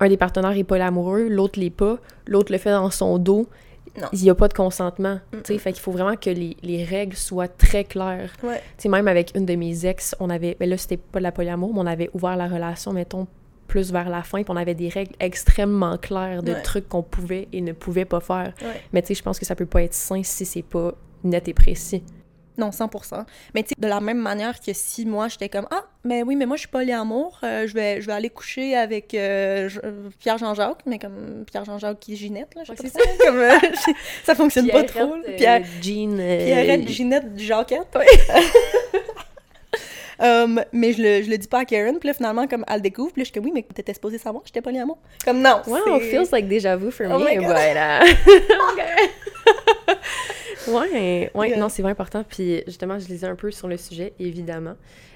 un 0.00 0.08
des 0.08 0.16
partenaires 0.16 0.56
est 0.56 0.64
pas 0.64 0.78
l'amoureux, 0.78 1.28
l'autre 1.28 1.58
l'est 1.58 1.70
pas, 1.70 1.98
l'autre 2.26 2.52
le 2.52 2.58
fait 2.58 2.70
dans 2.70 2.90
son 2.90 3.18
dos. 3.18 3.48
Il 4.12 4.22
n'y 4.22 4.30
a 4.30 4.34
pas 4.34 4.46
de 4.46 4.54
consentement. 4.54 5.18
Fait 5.44 5.72
qu'il 5.72 5.80
faut 5.80 5.90
vraiment 5.90 6.14
que 6.14 6.30
les, 6.30 6.84
règles 6.84 7.16
soient 7.16 7.48
très 7.48 7.84
claires. 7.84 8.32
Ouais. 8.42 8.62
même 8.88 9.08
avec 9.08 9.32
une 9.34 9.44
de 9.44 9.56
mes 9.56 9.86
ex, 9.86 10.14
on 10.20 10.30
avait. 10.30 10.56
Mais 10.60 10.66
ben 10.66 10.70
là, 10.70 10.76
c'était 10.76 10.98
pas 10.98 11.18
de 11.18 11.24
la 11.24 11.32
polyamour, 11.32 11.74
mais 11.74 11.80
on 11.80 11.86
avait 11.86 12.10
ouvert 12.12 12.36
la 12.36 12.46
relation, 12.46 12.92
mettons, 12.92 13.26
plus 13.66 13.92
vers 13.92 14.08
la 14.08 14.22
fin, 14.22 14.42
puis 14.42 14.50
on 14.50 14.56
avait 14.56 14.74
des 14.74 14.88
règles 14.88 15.14
extrêmement 15.20 15.98
claires 15.98 16.42
de 16.42 16.54
trucs 16.62 16.88
qu'on 16.88 17.02
pouvait 17.02 17.48
et 17.52 17.60
ne 17.60 17.72
pouvait 17.72 18.04
pas 18.04 18.20
faire. 18.20 18.52
Mais 18.92 19.02
tu 19.02 19.08
sais, 19.08 19.14
je 19.14 19.22
pense 19.22 19.38
que 19.38 19.44
ça 19.44 19.56
peut 19.56 19.66
pas 19.66 19.82
être 19.82 19.94
sain 19.94 20.22
si 20.22 20.44
c'est 20.44 20.62
pas 20.62 20.92
net 21.24 21.48
et 21.48 21.54
précis. 21.54 22.02
Non, 22.56 22.70
100%. 22.70 23.24
Mais 23.54 23.62
tu 23.62 23.68
sais, 23.68 23.74
de 23.78 23.86
la 23.86 24.00
même 24.00 24.20
manière 24.20 24.60
que 24.60 24.72
si 24.72 25.06
moi, 25.06 25.28
j'étais 25.28 25.48
comme 25.48 25.68
Ah, 25.70 25.84
mais 26.08 26.22
oui, 26.22 26.36
mais 26.36 26.46
moi, 26.46 26.56
je 26.56 26.60
suis 26.60 26.68
pas 26.68 26.80
amour, 26.80 27.38
euh, 27.44 27.66
je, 27.66 27.74
vais, 27.74 28.00
je 28.00 28.06
vais 28.06 28.14
aller 28.14 28.30
coucher 28.30 28.74
avec 28.74 29.12
euh, 29.12 29.68
Pierre 30.18 30.38
Jean-Jacques, 30.38 30.80
mais 30.86 30.98
comme 30.98 31.44
Pierre 31.46 31.66
Jean-Jacques 31.66 32.00
qui 32.00 32.14
est 32.14 32.16
Ginette, 32.16 32.54
là, 32.56 32.62
je 32.64 32.72
sais 32.74 32.82
pas 32.82 32.88
ça. 32.88 33.00
comme, 33.26 33.36
euh, 33.36 33.50
ça 34.24 34.34
fonctionne 34.34 34.68
pas 34.68 34.84
trop. 34.84 35.16
Pierre, 35.36 35.62
Jean, 35.82 36.16
Pierrette, 36.16 36.88
Ginette, 36.88 37.26
Jacquette. 37.36 37.98
Um, 40.18 40.64
mais 40.72 40.94
je 40.94 41.02
le, 41.02 41.22
je 41.22 41.30
le 41.30 41.36
dis 41.36 41.46
pas 41.46 41.60
à 41.60 41.64
Karen. 41.66 41.98
Puis 41.98 42.06
là, 42.08 42.14
finalement, 42.14 42.46
comme 42.46 42.64
elle 42.66 42.80
découvre, 42.80 43.12
puis 43.12 43.20
là, 43.20 43.24
je 43.24 43.30
suis 43.30 43.34
comme 43.34 43.44
oui, 43.44 43.52
mais 43.54 43.62
t'étais 43.62 43.92
supposée 43.92 44.16
savoir 44.16 44.42
que 44.42 44.48
j'étais 44.48 44.62
polyamour. 44.62 44.96
Comme 45.24 45.42
non. 45.42 45.60
Wow, 45.66 46.00
feels 46.00 46.30
like 46.32 46.48
déjà 46.48 46.74
vu 46.76 46.90
for 46.90 47.06
oh 47.10 47.18
me, 47.18 47.38
but. 47.38 47.46
Ouais, 50.68 51.30
ouais, 51.34 51.56
non, 51.56 51.68
c'est 51.68 51.82
vraiment 51.82 51.92
important. 51.92 52.24
Puis 52.28 52.62
justement, 52.66 52.98
je 52.98 53.08
lisais 53.08 53.26
un 53.26 53.36
peu 53.36 53.50
sur 53.50 53.68
le 53.68 53.76
sujet, 53.76 54.12
évidemment. 54.18 54.74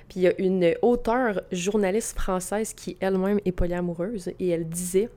Puis 0.09 0.21
il 0.21 0.23
y 0.23 0.29
a 0.29 0.33
une 0.39 0.75
auteure 0.83 1.43
journaliste 1.53 2.17
française 2.19 2.75
qui 2.75 2.97
elle-même 3.01 3.41
est 3.45 3.53
polyamoureuse 3.53 4.31
et 4.39 4.49
elle 4.49 4.69
disait 4.69 5.09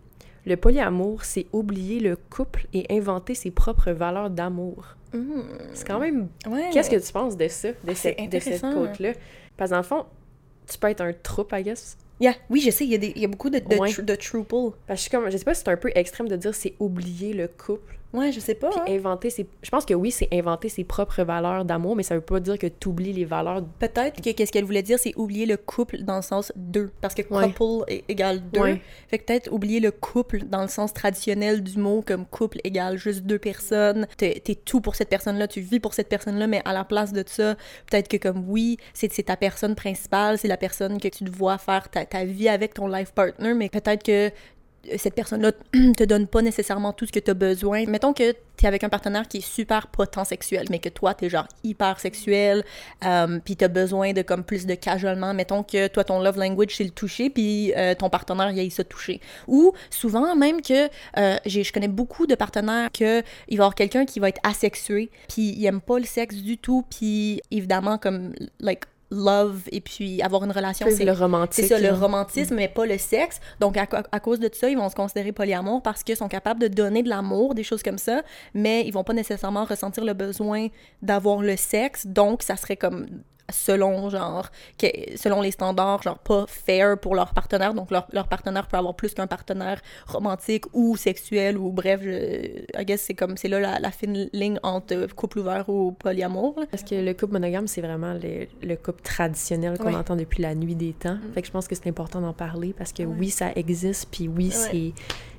Le 0.46 0.56
polyamour, 0.58 1.24
c'est 1.24 1.48
oublier 1.52 2.00
le 2.00 2.16
couple 2.16 2.68
et 2.74 2.86
inventer 2.90 3.36
ses 3.36 3.52
propres 3.52 3.92
valeurs 3.92 4.30
d'amour. 4.30 4.96
Mmh. 5.14 5.42
C'est 5.74 5.88
quand 5.88 6.00
même. 6.00 6.28
Qu'est-ce 6.72 6.90
que 6.90 7.06
tu 7.06 7.12
penses 7.12 7.38
de 7.38 7.48
ça, 7.48 7.70
de, 7.84 7.94
cette, 7.94 8.30
de 8.30 8.40
cette 8.40 8.62
côte-là? 8.62 9.14
Parce 9.58 9.72
qu'en 9.72 9.84
fond, 9.84 10.06
tu 10.70 10.78
peux 10.78 10.90
être 10.90 11.02
un 11.02 11.14
troupe, 11.14 11.54
I 11.54 11.64
guess. 11.64 11.98
Yeah. 12.20 12.34
Oui, 12.50 12.62
je 12.62 12.72
sais, 12.72 12.86
il 12.86 12.92
y, 12.92 12.96
a 12.96 12.98
des, 12.98 13.12
il 13.16 13.22
y 13.22 13.26
a 13.26 13.28
beaucoup 13.28 13.50
de, 13.50 13.60
de, 13.60 13.76
ouais. 13.76 13.92
de 13.92 14.16
Parce 14.88 15.04
que 15.04 15.06
je, 15.06 15.10
comme, 15.10 15.30
je 15.30 15.38
sais 15.38 15.44
pas 15.44 15.54
si 15.54 15.64
c'est 15.64 15.72
un 15.72 15.78
peu 15.78 15.92
extrême 15.96 16.30
de 16.30 16.36
dire 16.36 16.56
c'est 16.56 16.74
oublier 16.80 17.34
le 17.34 17.48
couple. 17.48 17.98
Ouais, 18.16 18.32
je 18.32 18.40
sais 18.40 18.56
pas. 18.56 18.70
Puis 18.70 18.80
hein. 18.80 18.98
inventer 18.98 19.30
ses... 19.30 19.48
Je 19.62 19.70
pense 19.70 19.86
que 19.86 19.94
oui, 19.94 20.12
c'est 20.12 20.28
inventer 20.32 20.70
ses 20.70 20.84
propres 20.84 21.24
valeurs 21.24 21.66
d'amour, 21.66 21.96
mais 21.96 22.04
ça 22.04 22.16
veut 22.16 22.22
pas 22.22 22.40
dire 22.40 22.58
que 22.58 22.68
tu 22.68 22.88
oublies 22.88 23.14
les 23.14 23.26
valeurs. 23.26 23.64
Peut-être 23.80 24.22
que 24.22 24.32
qu'est-ce 24.32 24.52
qu'elle 24.52 24.66
voulait 24.66 24.84
dire, 24.84 25.00
c'est 25.00 25.16
oublier 25.18 25.46
le 25.46 25.58
couple 25.58 26.04
dans 26.04 26.18
le 26.18 26.22
sens 26.22 26.52
deux. 26.56 26.92
Parce 27.02 27.14
que 27.14 27.22
couple 27.22 27.86
égale 28.08 28.42
deux. 28.52 28.80
Fait 29.08 29.20
que 29.20 29.26
peut-être 29.26 29.52
oublier 29.52 29.80
le 29.80 29.92
couple 29.92 30.44
dans 30.46 30.62
le 30.62 30.68
sens 30.68 30.94
traditionnel 30.94 31.64
du 31.64 31.78
mot, 31.78 32.04
comme 32.06 32.26
couple 32.26 32.60
égale 32.64 32.98
juste 32.98 33.24
deux 33.24 33.40
personnes. 33.40 34.08
T'es 34.18 34.42
es 34.48 34.56
tout 34.56 34.82
pour 34.82 34.96
cette 34.96 35.10
personne-là, 35.10 35.48
tu 35.48 35.60
vis 35.60 35.80
pour 35.80 35.94
cette 35.94 36.10
personne-là, 36.10 36.48
mais 36.48 36.62
à 36.66 36.74
la 36.74 36.84
place 36.84 37.14
de 37.14 37.24
ça, 37.26 37.56
peut-être 37.90 38.08
que 38.08 38.18
comme 38.18 38.46
oui, 38.48 38.78
c'est 38.94 39.10
ta 39.24 39.38
personne 39.38 39.76
principale, 39.76 40.38
c'est 40.38 40.48
la 40.48 40.58
personne 40.58 41.00
que 41.00 41.08
tu 41.08 41.24
te 41.24 41.32
vois 41.32 41.58
faire 41.58 41.90
ta, 41.90 42.06
ta 42.06 42.26
vie 42.26 42.50
avec 42.50 42.74
ton 42.74 42.88
life 42.88 43.12
partner, 43.12 43.54
mais 43.54 43.70
peut-être 43.70 44.04
que 44.04 44.32
cette 44.98 45.16
personne-là 45.16 45.52
te 45.72 46.04
donne 46.04 46.28
pas 46.28 46.42
nécessairement 46.42 46.94
tout 46.94 47.06
ce 47.06 47.12
que 47.12 47.20
tu 47.20 47.32
as 47.32 47.36
besoin. 47.36 47.86
Mettons 47.86 48.14
que 48.14 48.32
tu 48.32 48.66
es 48.66 48.68
avec 48.68 48.84
un 48.84 48.90
partenaire 48.90 49.28
qui 49.28 49.38
est 49.38 49.46
super 49.46 49.88
potent 49.88 50.24
sexuel, 50.26 50.66
mais 50.70 50.80
que 50.80 50.90
toi, 50.90 51.14
tu 51.14 51.26
es 51.26 51.30
genre 51.30 51.48
hyper 51.64 52.00
sexuel, 52.00 52.64
euh, 53.04 53.40
puis 53.44 53.56
tu 53.56 53.66
as 53.66 53.68
besoin 53.68 54.14
de 54.14 54.22
comme 54.22 54.44
plus 54.44 54.66
de 54.66 54.76
cajolement. 54.76 55.34
Mettons 55.34 55.64
que 55.64 55.88
toi, 55.88 56.04
ton 56.04 56.20
love 56.20 56.38
language, 56.38 56.76
c'est 56.76 56.84
le 56.84 56.92
toucher, 56.92 57.30
puis 57.30 57.74
euh, 57.76 57.96
ton 57.96 58.10
partenaire, 58.10 58.52
il 58.52 58.72
se 58.72 58.82
toucher. 58.82 59.22
Ou 59.48 59.74
souvent, 59.90 60.36
même 60.36 60.62
que 60.62 60.88
euh, 61.18 61.38
je 61.46 61.72
connais 61.72 61.88
beaucoup 61.88 62.28
de 62.28 62.36
partenaires 62.36 62.90
que 62.92 63.20
il 63.48 63.58
va 63.58 63.64
y 63.64 63.66
avoir 63.66 63.76
quelqu'un 63.76 64.06
qui 64.06 64.20
va 64.20 64.30
être 64.30 64.42
asexué, 64.44 65.10
puis 65.28 65.54
il 65.58 65.66
aime 65.66 65.82
pas 65.82 66.00
le 66.00 66.06
sexe 66.06 66.36
du 66.36 66.58
tout, 66.58 66.86
puis 66.90 67.42
évidemment, 67.52 67.98
comme, 67.98 68.34
like, 68.60 68.86
love 69.16 69.62
et 69.72 69.82
puis 69.82 70.22
avoir 70.22 70.44
une 70.44 70.52
relation. 70.52 70.88
C'est 70.90 71.06
le 71.06 71.14
romantisme. 71.14 71.68
C'est 71.68 71.74
ça, 71.74 71.80
le 71.80 71.98
romantisme, 71.98 72.56
mais 72.56 72.68
pas 72.68 72.86
le 72.86 72.98
sexe. 72.98 73.40
Donc, 73.60 73.78
à, 73.78 74.20
cause 74.20 74.40
de 74.40 74.50
ça, 74.54 74.70
ils 74.70 74.78
vont 74.78 74.90
se 74.90 74.96
considérer 74.96 75.32
polyamour 75.32 75.82
parce 75.82 76.04
qu'ils 76.04 76.18
sont 76.18 76.28
capables 76.28 76.60
de 76.60 76.68
donner 76.68 77.04
de 77.04 77.10
l'amour, 77.10 77.56
des 77.56 77.64
choses 77.64 77.84
comme 77.84 77.98
ça, 77.98 78.22
mais 78.54 78.86
ils 78.86 78.92
vont 78.92 79.04
pas 79.04 79.14
nécessairement 79.14 79.66
ressentir 79.66 80.04
le 80.04 80.14
besoin 80.14 80.68
d'avoir 81.02 81.42
le 81.42 81.56
sexe. 81.56 82.06
Donc, 82.06 82.44
ça 82.44 82.56
serait 82.56 82.78
comme 82.78 83.08
selon 83.52 84.10
genre 84.10 84.50
que, 84.78 84.88
selon 85.16 85.42
les 85.42 85.52
standards 85.52 86.02
genre 86.02 86.20
pas 86.20 86.46
fair 86.48 86.98
pour 87.00 87.16
leur 87.16 87.34
partenaire. 87.34 87.74
Donc 87.74 87.92
leur, 87.92 88.08
leur 88.12 88.28
partenaire 88.28 88.68
peut 88.68 88.78
avoir 88.78 88.96
plus 88.96 89.14
qu'un 89.14 89.28
partenaire 89.28 89.82
romantique 90.08 90.66
ou 90.74 90.98
sexuel 90.98 91.58
ou 91.58 91.72
bref 91.72 92.02
je, 92.04 92.64
I 92.80 92.86
guess 92.86 93.02
c'est 93.02 93.14
comme 93.14 93.38
c'est 93.38 93.48
là 93.48 93.60
la, 93.60 93.80
la, 93.80 93.92
fine 93.92 94.30
ligne 94.34 94.60
entre 94.64 95.08
couple 95.14 95.40
ouvert 95.40 95.70
ou 95.70 95.92
polyamour 95.92 96.56
parce 96.72 96.84
que 96.84 96.96
le 96.96 97.14
couple 97.14 97.34
monogame 97.34 97.68
c'est 97.68 97.82
vraiment 97.82 98.14
le, 98.14 98.48
le, 98.62 98.76
couple 98.76 99.02
traditionnel 99.02 99.78
qu'on 99.78 99.94
entend 99.94 100.16
depuis 100.16 100.42
la 100.42 100.56
nuit 100.56 100.76
des 100.76 100.94
temps. 100.94 101.16
Mm. 101.16 101.34
fait 101.34 101.42
que 101.42 101.48
je 101.48 101.52
pense 101.52 101.68
que 101.68 101.76
c'est 101.76 101.88
important 101.88 102.22
d'en 102.22 102.34
parler 102.34 102.74
parce 102.78 102.94
que 102.94 103.04
oui 103.04 103.30
ça 103.30 103.52
existe 103.56 104.10
puis 104.12 104.28
oui 104.28 104.52
c'est 104.52 104.94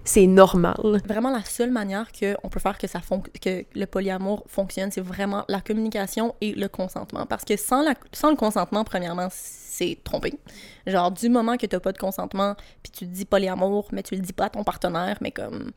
c'est 0.06 0.26
normal. 0.26 0.76
Vraiment, 1.04 1.30
la 1.30 1.44
seule 1.44 1.70
manière 1.70 2.06
qu'on 2.12 2.48
peut 2.48 2.60
faire 2.60 2.78
que, 2.78 2.86
ça 2.86 3.00
que 3.42 3.64
le 3.74 3.86
polyamour 3.86 4.44
fonctionne, 4.46 4.90
c'est 4.90 5.00
vraiment 5.00 5.44
la 5.48 5.60
communication 5.60 6.34
et 6.40 6.52
le 6.52 6.68
consentement. 6.68 7.26
Parce 7.26 7.44
que 7.44 7.56
sans, 7.56 7.82
la, 7.82 7.94
sans 8.12 8.30
le 8.30 8.36
consentement, 8.36 8.84
premièrement, 8.84 9.28
c'est 9.30 9.98
trompé. 10.04 10.34
Genre, 10.86 11.10
du 11.10 11.28
moment 11.28 11.56
que 11.56 11.66
t'as 11.66 11.80
pas 11.80 11.92
de 11.92 11.98
consentement, 11.98 12.54
puis 12.82 12.92
tu 12.92 13.06
te 13.06 13.10
dis 13.10 13.24
polyamour, 13.24 13.88
mais 13.92 14.02
tu 14.02 14.14
le 14.14 14.20
dis 14.20 14.32
pas 14.32 14.46
à 14.46 14.50
ton 14.50 14.64
partenaire, 14.64 15.18
mais 15.20 15.32
comme... 15.32 15.72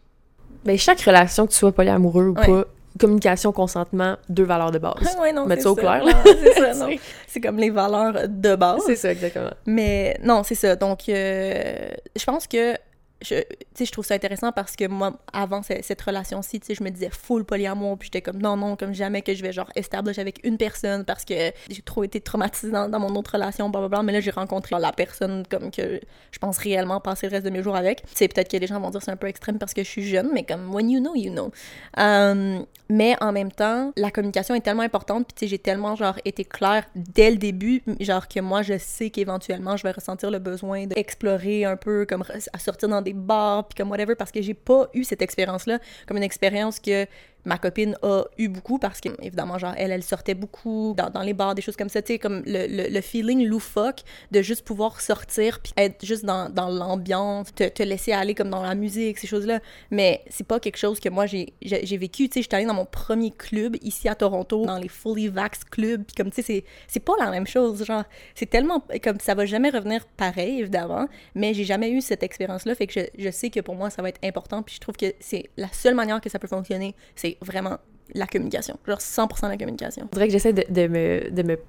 Mais 0.66 0.78
chaque 0.78 1.02
relation, 1.02 1.48
que 1.48 1.52
tu 1.52 1.58
sois 1.58 1.72
polyamoureux 1.72 2.28
ou 2.28 2.34
pas, 2.34 2.66
communication, 3.00 3.52
consentement, 3.52 4.18
deux 4.28 4.44
valeurs 4.44 4.72
de 4.72 4.80
base. 4.80 5.18
ouais, 5.20 5.32
non, 5.32 5.46
Mettre 5.46 5.64
ça 5.64 5.72
au 5.72 5.76
clair, 5.76 6.04
c'est 7.28 7.42
comme 7.42 7.58
les 7.58 7.70
valeurs 7.70 8.28
de 8.28 8.56
base. 8.56 8.82
C'est 8.86 8.96
ça, 8.96 9.12
exactement. 9.12 9.52
Mais 9.66 10.20
non, 10.24 10.44
c'est 10.44 10.56
ça. 10.56 10.76
Donc, 10.76 11.10
euh, 11.10 11.90
je 12.16 12.24
pense 12.26 12.46
que 12.48 12.76
je, 13.22 13.36
je 13.78 13.92
trouve 13.92 14.06
ça 14.06 14.14
intéressant 14.14 14.52
parce 14.52 14.76
que 14.76 14.88
moi, 14.88 15.20
avant 15.34 15.62
cette 15.62 16.02
relation-ci, 16.02 16.62
je 16.70 16.84
me 16.84 16.90
disais 16.90 17.10
full 17.10 17.44
polyamour, 17.44 17.98
puis 17.98 18.08
j'étais 18.08 18.22
comme 18.22 18.42
non, 18.42 18.56
non, 18.56 18.76
comme 18.76 18.94
jamais 18.94 19.22
que 19.22 19.34
je 19.34 19.42
vais 19.42 19.52
genre 19.52 19.70
establish 19.76 20.20
avec 20.20 20.40
une 20.46 20.58
personne 20.58 21.04
parce 21.06 21.26
que 21.26 21.52
j'ai 21.70 21.82
trop 21.82 22.04
été 22.04 22.22
traumatisée 22.22 22.72
dans, 22.72 23.00
mon 23.00 23.16
autre 23.16 23.34
relation, 23.34 23.70
blablabla. 23.70 24.04
Mais 24.04 24.14
là, 24.14 24.20
j'ai 24.22 24.32
rencontré 24.32 24.76
la 24.80 24.92
personne 24.92 25.44
comme 25.50 25.72
que 25.72 26.00
je 26.32 26.40
pense 26.40 26.58
réellement 26.58 27.00
passer 27.02 27.28
le 27.28 27.32
reste 27.34 27.46
de 27.46 27.52
mes 27.52 27.64
jours 27.64 27.76
avec. 27.76 28.04
C'est 28.14 28.28
peut-être 28.34 28.50
que 28.50 28.58
les 28.58 28.68
gens 28.68 28.80
vont 28.80 28.90
dire 28.90 29.02
c'est 29.02 29.12
un 29.12 29.18
peu 29.18 29.28
extrême 29.28 29.58
parce 29.58 29.74
que 29.74 29.84
je 29.84 29.90
suis 29.90 30.08
jeune, 30.08 30.30
mais 30.34 30.44
comme 30.44 30.74
when 30.74 30.90
you 30.90 31.00
know, 31.00 31.16
you 31.16 31.32
know. 31.32 31.52
Um, 31.98 32.66
mais 32.92 33.16
en 33.22 33.32
même 33.32 33.52
temps, 33.52 33.92
la 33.98 34.10
communication 34.10 34.56
est 34.56 34.62
tellement 34.62 34.82
importante, 34.82 35.28
puis 35.28 35.36
tu 35.36 35.46
sais, 35.46 35.48
j'ai 35.48 35.60
tellement 35.60 35.96
genre 35.96 36.16
été 36.26 36.44
claire 36.44 36.86
dès 36.96 37.30
le 37.30 37.38
début, 37.38 37.84
genre 38.00 38.28
que 38.28 38.40
moi, 38.40 38.64
je 38.64 38.80
sais 38.80 39.12
qu'éventuellement, 39.12 39.78
je 39.78 39.84
vais 39.84 39.92
ressentir 39.92 40.32
le 40.32 40.40
besoin 40.40 40.88
d'explorer 40.88 41.66
un 41.66 41.76
peu, 41.76 42.08
comme 42.08 42.24
à 42.52 42.60
sortir 42.60 42.90
dans 42.90 43.04
des 43.04 43.09
bars, 43.14 43.68
puis 43.68 43.76
comme 43.76 43.90
whatever, 43.90 44.16
parce 44.16 44.32
que 44.32 44.42
j'ai 44.42 44.54
pas 44.54 44.90
eu 44.94 45.04
cette 45.04 45.22
expérience-là 45.22 45.80
comme 46.08 46.18
une 46.18 46.24
expérience 46.24 46.80
que 46.80 47.06
ma 47.46 47.58
copine 47.58 47.98
a 48.04 48.24
eu 48.38 48.48
beaucoup 48.48 48.80
parce 48.80 49.00
que, 49.00 49.10
évidemment, 49.22 49.58
genre, 49.58 49.74
elle, 49.78 49.92
elle 49.92 50.04
sortait 50.04 50.34
beaucoup 50.34 50.94
dans, 50.98 51.10
dans 51.10 51.22
les 51.22 51.34
bars, 51.34 51.56
des 51.56 51.62
choses 51.62 51.76
comme 51.76 51.90
ça, 51.90 52.02
tu 52.02 52.14
sais, 52.14 52.20
comme 52.20 52.44
le, 52.46 52.68
le, 52.68 52.90
le, 52.90 53.02
feeling 53.02 53.46
loufoque 53.46 54.02
de 54.32 54.42
juste 54.42 54.66
pouvoir 54.66 55.02
sortir 55.02 55.60
puis 55.60 55.72
être 55.78 56.06
juste 56.06 56.26
dans, 56.26 56.50
dans 56.50 56.70
l'ambiance, 56.70 57.54
te, 57.54 57.68
te, 57.68 57.84
laisser 57.84 58.12
aller 58.12 58.36
comme 58.36 58.50
dans 58.50 58.62
la 58.62 58.76
musique, 58.76 59.18
ces 59.18 59.28
choses-là. 59.28 59.60
Mais 59.90 60.24
c'est 60.30 60.46
pas 60.46 60.60
quelque 60.60 60.78
chose 60.78 61.00
que 61.00 61.10
moi, 61.10 61.26
j'ai 61.26 61.54
vécu, 61.98 62.28
tu 62.28 62.34
sais, 62.34 62.42
j'étais 62.42 62.58
allée 62.58 62.66
dans 62.66 62.74
mon 62.74 62.86
premier 62.86 63.32
club 63.32 63.78
ici 63.82 64.10
à 64.10 64.16
Toronto, 64.16 64.66
dans 64.66 64.78
les 64.78 64.90
Fully 64.90 65.30
Vax 65.30 65.64
Club, 65.64 66.04
puis 66.04 66.16
comme, 66.16 66.32
tu 66.32 66.42
sais, 66.42 66.64
c'est 66.88 67.00
pas 67.00 67.14
la 67.20 67.30
même 67.32 67.48
chose, 67.48 67.86
genre, 67.86 68.04
c'est 68.36 68.50
tellement, 68.50 68.84
comme, 69.04 69.20
ça 69.20 69.36
va 69.36 69.46
jamais 69.46 69.70
revenir 69.70 70.06
pareil, 70.18 70.60
évidemment, 70.60 71.08
mais 71.36 71.54
j'ai 71.54 71.64
jamais 71.64 71.92
eu 71.92 72.02
cette 72.02 72.24
expérience-là, 72.24 72.76
fait 72.76 72.88
que 72.88 72.94
je, 72.94 73.06
je 73.18 73.30
sais 73.30 73.50
que 73.50 73.60
pour 73.60 73.76
moi, 73.76 73.90
ça 73.90 74.02
va 74.02 74.10
être 74.10 74.24
important, 74.24 74.62
puis 74.62 74.76
je 74.76 74.80
trouve 74.80 74.96
que 74.96 75.14
c'est 75.20 75.50
la 75.58 75.70
seule 75.72 75.96
manière 75.96 76.22
que 76.22 76.30
ça 76.30 76.40
peut 76.40 76.48
fonctionner, 76.48 76.96
c'est 77.16 77.29
vraiment 77.42 77.78
la 78.14 78.28
communication. 78.28 78.78
Genre 78.88 78.98
100% 78.98 79.50
la 79.50 79.58
communication. 79.58 80.08
Je 80.12 80.16
dirais 80.16 80.28
que 80.28 80.34
j'essaie 80.34 80.54
de, 80.54 80.66
de, 80.70 80.88
me, 80.88 81.30
de 81.32 81.44
me 81.44 81.60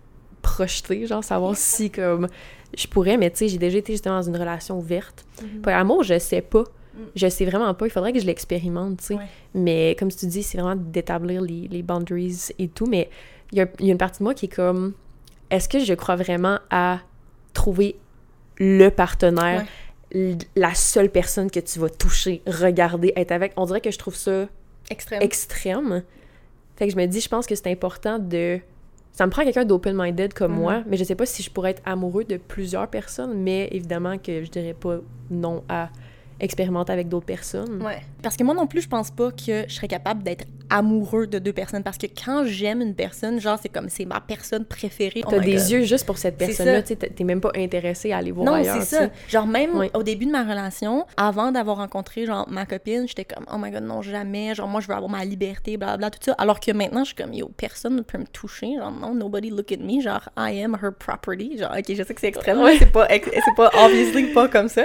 projeter, 0.43 1.07
genre 1.07 1.25
savoir 1.25 1.57
si 1.57 1.91
comme 1.91 2.29
je 2.77 2.87
pourrais, 2.87 3.17
mais 3.17 3.31
tu 3.31 3.39
sais, 3.39 3.49
j'ai 3.49 3.59
déjà 3.59 3.79
été 3.79 3.93
justement 3.93 4.17
dans 4.17 4.29
une 4.29 4.37
relation 4.37 4.79
ouverte. 4.79 5.25
Mm 5.43 5.61
-hmm. 5.61 5.73
amour, 5.73 6.03
je 6.05 6.19
sais 6.19 6.43
pas. 6.43 6.65
Mm. 6.95 6.99
Je 7.17 7.29
sais 7.29 7.45
vraiment 7.45 7.75
pas. 7.75 7.87
Il 7.87 7.91
faudrait 7.91 8.13
que 8.13 8.21
je 8.21 8.27
l'expérimente, 8.27 8.99
tu 8.99 9.05
sais. 9.07 9.19
Mais 9.55 9.97
comme 9.99 10.11
tu 10.11 10.27
dis, 10.27 10.43
c'est 10.43 10.59
vraiment 10.59 10.77
d'établir 10.77 11.41
les, 11.43 11.69
les, 11.69 11.83
boundaries 11.83 12.53
et 12.59 12.69
tout. 12.69 12.87
Mais 12.87 13.09
il 13.53 13.59
y, 13.59 13.85
y, 13.87 13.91
a 13.91 13.93
une 13.93 13.99
partie 13.99 14.19
de 14.21 14.25
moi 14.25 14.35
qui 14.35 14.47
est 14.47 14.55
comme 14.55 14.95
est-ce 15.51 15.69
que 15.69 15.81
je 15.81 15.95
crois 15.95 16.17
vraiment 16.17 16.59
à 16.71 17.01
trouver 17.53 17.97
le 18.57 18.89
partenaire, 18.91 19.67
la 20.57 20.75
seule 20.75 21.11
personne 21.11 21.51
que 21.51 21.61
tu 21.61 21.79
vas 21.79 21.89
toucher, 21.89 22.43
regarder, 22.47 23.13
être 23.17 23.33
avec? 23.33 23.53
On 23.57 23.65
dirait 23.67 23.81
que 23.81 23.91
je 23.91 23.99
trouve 23.99 24.15
ça 24.15 24.47
extrême. 24.91 25.23
extrême. 25.23 26.03
Fait 26.77 26.87
que 26.87 26.93
je 26.93 26.97
me 26.97 27.07
dis, 27.07 27.21
je 27.21 27.29
pense 27.29 27.47
que 27.47 27.55
c'est 27.55 27.71
important 27.71 28.19
de. 28.19 28.61
Ça 29.13 29.27
me 29.27 29.31
prend 29.31 29.43
quelqu'un 29.43 29.65
d'open-minded 29.65 30.33
comme 30.33 30.53
moi, 30.53 30.79
mhm. 30.79 30.85
mais 30.89 30.97
je 30.97 31.05
sais 31.05 31.17
pas 31.17 31.27
si 31.27 31.43
je 31.43 31.51
pourrais 31.51 31.73
être 31.73 31.83
amoureux 31.85 32.25
de 32.25 32.37
plusieurs 32.37 32.89
personnes, 32.89 33.35
mais 33.35 33.69
évidemment 33.73 34.19
que 34.19 34.45
je 34.45 34.51
dirais 34.51 34.75
pas 34.75 34.99
non 35.31 35.65
à 35.69 35.89
expérimenter 36.39 36.93
avec 36.93 37.09
d'autres 37.09 37.27
personnes. 37.27 37.83
Ouais. 37.83 38.01
Parce 38.23 38.37
que 38.37 38.45
moi 38.45 38.55
non 38.55 38.67
plus, 38.67 38.83
je 38.83 38.89
pense 38.89 39.11
pas 39.11 39.31
que 39.31 39.65
je 39.69 39.75
serais 39.75 39.89
capable 39.89 40.23
d'être 40.23 40.47
amoureux 40.71 41.27
de 41.27 41.39
deux 41.39 41.53
personnes. 41.53 41.83
Parce 41.83 41.99
que 41.99 42.07
quand 42.07 42.45
j'aime 42.45 42.81
une 42.81 42.95
personne, 42.95 43.41
genre, 43.41 43.59
c'est 43.61 43.69
comme 43.69 43.89
c'est 43.89 44.05
ma 44.05 44.21
personne 44.21 44.65
préférée. 44.65 45.23
T'as 45.29 45.37
oh 45.37 45.41
des 45.41 45.73
yeux 45.73 45.83
juste 45.83 46.07
pour 46.07 46.19
cette 46.19 46.37
personne-là, 46.39 46.83
tu 46.83 46.97
t'es 46.97 47.25
même 47.25 47.41
pas 47.41 47.53
intéressé 47.57 48.13
à 48.13 48.19
aller 48.19 48.31
voir 48.31 48.55
ailleurs. 48.55 48.77
Non, 48.77 48.81
c'est 48.83 48.97
ça. 48.97 49.11
Genre, 49.29 49.47
même 49.47 49.89
au 49.95 50.03
début 50.03 50.27
de 50.27 50.31
ma 50.31 50.43
relation, 50.43 51.07
avant 51.17 51.53
d'avoir 51.53 51.79
rencontré, 51.79 52.27
genre, 52.27 52.49
ma 52.49 52.67
copine, 52.67 53.07
j'étais 53.07 53.25
comme, 53.25 53.45
oh 53.53 53.57
my 53.59 53.71
god, 53.71 53.83
non, 53.83 54.03
jamais. 54.03 54.55
Genre, 54.55 54.69
moi, 54.69 54.81
je 54.81 54.87
veux 54.87 54.95
avoir 54.95 55.11
ma 55.11 55.25
liberté, 55.25 55.77
blablabla, 55.77 56.11
tout 56.11 56.19
ça. 56.23 56.33
Alors 56.39 56.61
que 56.61 56.73
maintenant, 56.73 57.01
je 57.05 57.09
suis 57.09 57.17
comme, 57.17 57.35
yo, 57.35 57.51
personne 57.57 57.97
ne 57.97 58.03
peut 58.03 58.19
me 58.19 58.27
toucher. 58.27 58.77
Genre, 58.77 58.93
non, 58.93 59.15
nobody 59.15 59.51
look 59.51 59.73
at 59.73 59.79
me. 59.79 60.01
Genre, 60.01 60.29
I 60.37 60.63
am 60.63 60.77
her 60.83 60.93
property. 60.93 61.59
Genre, 61.59 61.71
ok, 61.77 61.85
je 61.89 62.03
sais 62.03 62.15
que 62.15 62.21
c'est 62.21 62.29
extrême, 62.29 62.59
c'est 62.79 62.93
pas, 62.93 63.09
c'est 63.11 63.55
pas, 63.57 63.71
obviously, 63.85 64.33
pas 64.33 64.49
comme 64.49 64.69
ça. 64.69 64.85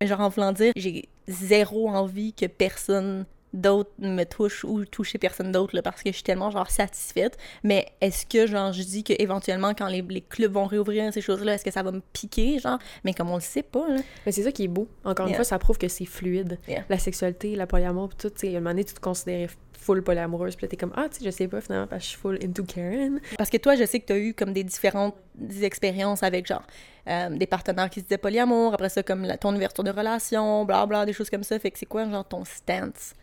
Mais 0.00 0.06
genre, 0.06 0.20
en 0.20 0.28
voulant 0.28 0.52
dire, 0.52 0.72
j'ai 0.76 1.08
zéro 1.28 1.88
envie 1.88 2.32
que 2.32 2.46
personne 2.46 3.24
d'autre 3.52 3.90
me 3.98 4.24
touche 4.24 4.64
ou 4.64 4.84
toucher 4.84 5.18
personne 5.18 5.52
d'autre 5.52 5.80
parce 5.80 6.02
que 6.02 6.10
je 6.10 6.16
suis 6.16 6.22
tellement 6.22 6.50
genre 6.50 6.70
satisfaite. 6.70 7.38
Mais 7.62 7.86
est-ce 8.00 8.26
que 8.26 8.46
genre 8.46 8.72
je 8.72 8.82
dis 8.82 9.04
que 9.04 9.14
éventuellement 9.18 9.72
quand 9.74 9.88
les, 9.88 10.02
les 10.02 10.20
clubs 10.20 10.52
vont 10.52 10.66
réouvrir 10.66 11.12
ces 11.12 11.20
choses-là 11.20 11.54
est-ce 11.54 11.64
que 11.64 11.70
ça 11.70 11.82
va 11.82 11.92
me 11.92 12.02
piquer 12.12 12.58
genre? 12.58 12.78
Mais 13.04 13.14
comme 13.14 13.30
on 13.30 13.36
le 13.36 13.40
sait 13.40 13.62
pas 13.62 13.88
là. 13.88 14.00
mais 14.24 14.32
c'est 14.32 14.42
ça 14.42 14.52
qui 14.52 14.64
est 14.64 14.68
beau. 14.68 14.88
Encore 15.04 15.26
une 15.26 15.34
fois 15.34 15.44
ça 15.44 15.58
prouve 15.58 15.78
que 15.78 15.88
c'est 15.88 16.06
fluide. 16.06 16.58
La 16.88 16.98
sexualité 16.98 17.56
la 17.56 17.66
polyamour 17.66 18.14
tout 18.14 18.30
tu 18.30 18.40
sais 18.40 18.56
un 18.56 18.60
moment 18.60 18.70
donné 18.70 18.84
tu 18.84 18.94
te 18.94 19.00
considérais 19.00 19.48
full 19.72 20.02
polyamoureuse 20.02 20.56
puis 20.56 20.66
t'es 20.66 20.76
comme 20.76 20.92
ah 20.96 21.06
tu 21.08 21.18
sais 21.18 21.24
je 21.24 21.30
sais 21.30 21.48
pas 21.48 21.60
finalement 21.60 21.86
parce 21.86 22.00
que 22.00 22.04
je 22.04 22.10
suis 22.10 22.18
full 22.18 22.38
into 22.42 22.64
Karen. 22.64 23.20
Parce 23.38 23.50
que 23.50 23.56
toi 23.56 23.76
je 23.76 23.84
sais 23.84 24.00
que 24.00 24.06
t'as 24.06 24.18
eu 24.18 24.34
comme 24.34 24.52
des 24.52 24.64
différentes 24.64 25.16
expériences 25.62 26.22
avec 26.22 26.46
genre 26.46 26.62
euh, 27.08 27.28
des 27.30 27.46
partenaires 27.46 27.88
qui 27.88 28.00
se 28.00 28.06
disaient 28.06 28.18
polyamour, 28.18 28.74
après 28.74 28.88
ça, 28.88 29.02
comme 29.02 29.22
la, 29.22 29.38
ton 29.38 29.54
ouverture 29.54 29.84
de 29.84 29.90
relation, 29.90 30.64
bla 30.64 30.84
bla, 30.86 31.06
des 31.06 31.12
choses 31.12 31.30
comme 31.30 31.44
ça. 31.44 31.56
Fait 31.58 31.70
que 31.70 31.78
c'est 31.78 31.86
quoi, 31.86 32.08
genre, 32.10 32.26
ton 32.26 32.44
stance? 32.44 33.14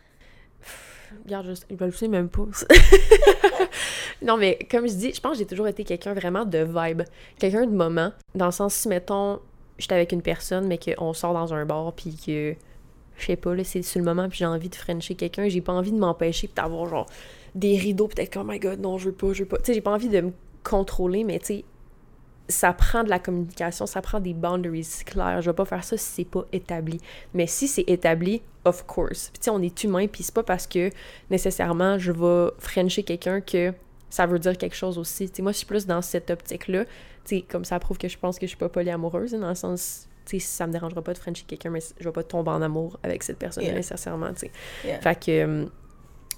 Regarde, 1.24 1.46
je, 1.46 1.76
je 1.76 1.84
le 1.84 1.92
sais 1.92 2.08
même 2.08 2.28
pas. 2.28 2.46
non, 4.22 4.36
mais 4.36 4.58
comme 4.70 4.86
je 4.88 4.94
dis, 4.94 5.12
je 5.14 5.20
pense 5.20 5.32
que 5.32 5.38
j'ai 5.38 5.46
toujours 5.46 5.68
été 5.68 5.84
quelqu'un 5.84 6.14
vraiment 6.14 6.44
de 6.44 6.58
vibe. 6.58 7.02
Quelqu'un 7.38 7.66
de 7.66 7.74
moment. 7.74 8.12
Dans 8.34 8.46
le 8.46 8.52
sens, 8.52 8.74
si, 8.74 8.88
mettons, 8.88 9.40
j'étais 9.78 9.94
avec 9.94 10.12
une 10.12 10.22
personne, 10.22 10.66
mais 10.66 10.78
qu'on 10.78 11.12
sort 11.12 11.34
dans 11.34 11.54
un 11.54 11.64
bar, 11.64 11.92
puis 11.92 12.16
que, 12.16 12.54
je 13.16 13.24
sais 13.24 13.36
pas, 13.36 13.54
là, 13.54 13.64
c'est 13.64 13.82
sur 13.82 14.00
le 14.00 14.04
moment, 14.04 14.28
puis 14.28 14.38
j'ai 14.38 14.46
envie 14.46 14.68
de 14.68 14.74
frencher 14.74 15.14
quelqu'un, 15.14 15.48
j'ai 15.48 15.60
pas 15.60 15.72
envie 15.72 15.92
de 15.92 15.98
m'empêcher, 15.98 16.48
puis 16.48 16.54
d'avoir, 16.54 16.86
genre, 16.88 17.06
des 17.54 17.76
rideaux, 17.76 18.08
peut-être, 18.08 18.36
oh 18.40 18.44
my 18.44 18.58
god, 18.58 18.80
non, 18.80 18.98
je 18.98 19.06
veux 19.06 19.14
pas, 19.14 19.32
je 19.32 19.44
veux 19.44 19.48
pas. 19.48 19.58
Tu 19.58 19.66
sais, 19.66 19.74
j'ai 19.74 19.80
pas 19.80 19.92
envie 19.92 20.08
de 20.08 20.20
me 20.20 20.32
contrôler, 20.62 21.24
mais 21.24 21.38
tu 21.38 21.46
sais, 21.46 21.64
ça 22.48 22.72
prend 22.72 23.04
de 23.04 23.08
la 23.10 23.18
communication, 23.18 23.86
ça 23.86 24.02
prend 24.02 24.20
des 24.20 24.34
boundaries 24.34 24.86
claires. 25.06 25.40
Je 25.40 25.50
vais 25.50 25.54
pas 25.54 25.64
faire 25.64 25.84
ça 25.84 25.96
si 25.96 26.04
c'est 26.04 26.24
pas 26.24 26.44
établi. 26.52 27.00
Mais 27.32 27.46
si 27.46 27.68
c'est 27.68 27.84
établi, 27.86 28.42
of 28.64 28.86
course. 28.86 29.30
Puis 29.32 29.40
tu 29.40 29.44
sais, 29.44 29.50
on 29.50 29.62
est 29.62 29.82
humain, 29.84 30.06
puis 30.06 30.22
c'est 30.22 30.34
pas 30.34 30.42
parce 30.42 30.66
que 30.66 30.90
nécessairement 31.30 31.98
je 31.98 32.12
vais 32.12 32.50
frencher 32.58 33.02
quelqu'un 33.02 33.40
que 33.40 33.72
ça 34.10 34.26
veut 34.26 34.38
dire 34.38 34.56
quelque 34.56 34.76
chose 34.76 34.98
aussi. 34.98 35.28
Tu 35.28 35.36
sais, 35.36 35.42
moi, 35.42 35.52
je 35.52 35.58
suis 35.58 35.66
plus 35.66 35.86
dans 35.86 36.00
cette 36.00 36.30
optique-là. 36.30 36.84
Tu 36.84 36.90
sais, 37.38 37.42
comme 37.42 37.64
ça 37.64 37.78
prouve 37.80 37.98
que 37.98 38.08
je 38.08 38.16
pense 38.16 38.38
que 38.38 38.46
je 38.46 38.50
suis 38.50 38.58
pas 38.58 38.68
polyamoureuse, 38.68 39.32
dans 39.32 39.48
le 39.48 39.54
sens 39.54 40.08
tu 40.24 40.40
sais, 40.40 40.46
ça 40.46 40.66
me 40.66 40.72
dérangera 40.72 41.02
pas 41.02 41.12
de 41.12 41.18
frencher 41.18 41.44
quelqu'un, 41.46 41.70
mais 41.70 41.80
je 41.98 42.04
vais 42.04 42.12
pas 42.12 42.22
tomber 42.22 42.50
en 42.50 42.62
amour 42.62 42.98
avec 43.02 43.22
cette 43.22 43.38
personne 43.38 43.64
Yeah. 43.64 43.74
nécessairement, 43.74 44.32
tu 44.32 44.40
sais. 44.40 44.50
Yeah. 44.84 45.00
Fait 45.00 45.14
que 45.14 45.30
euh, 45.30 45.66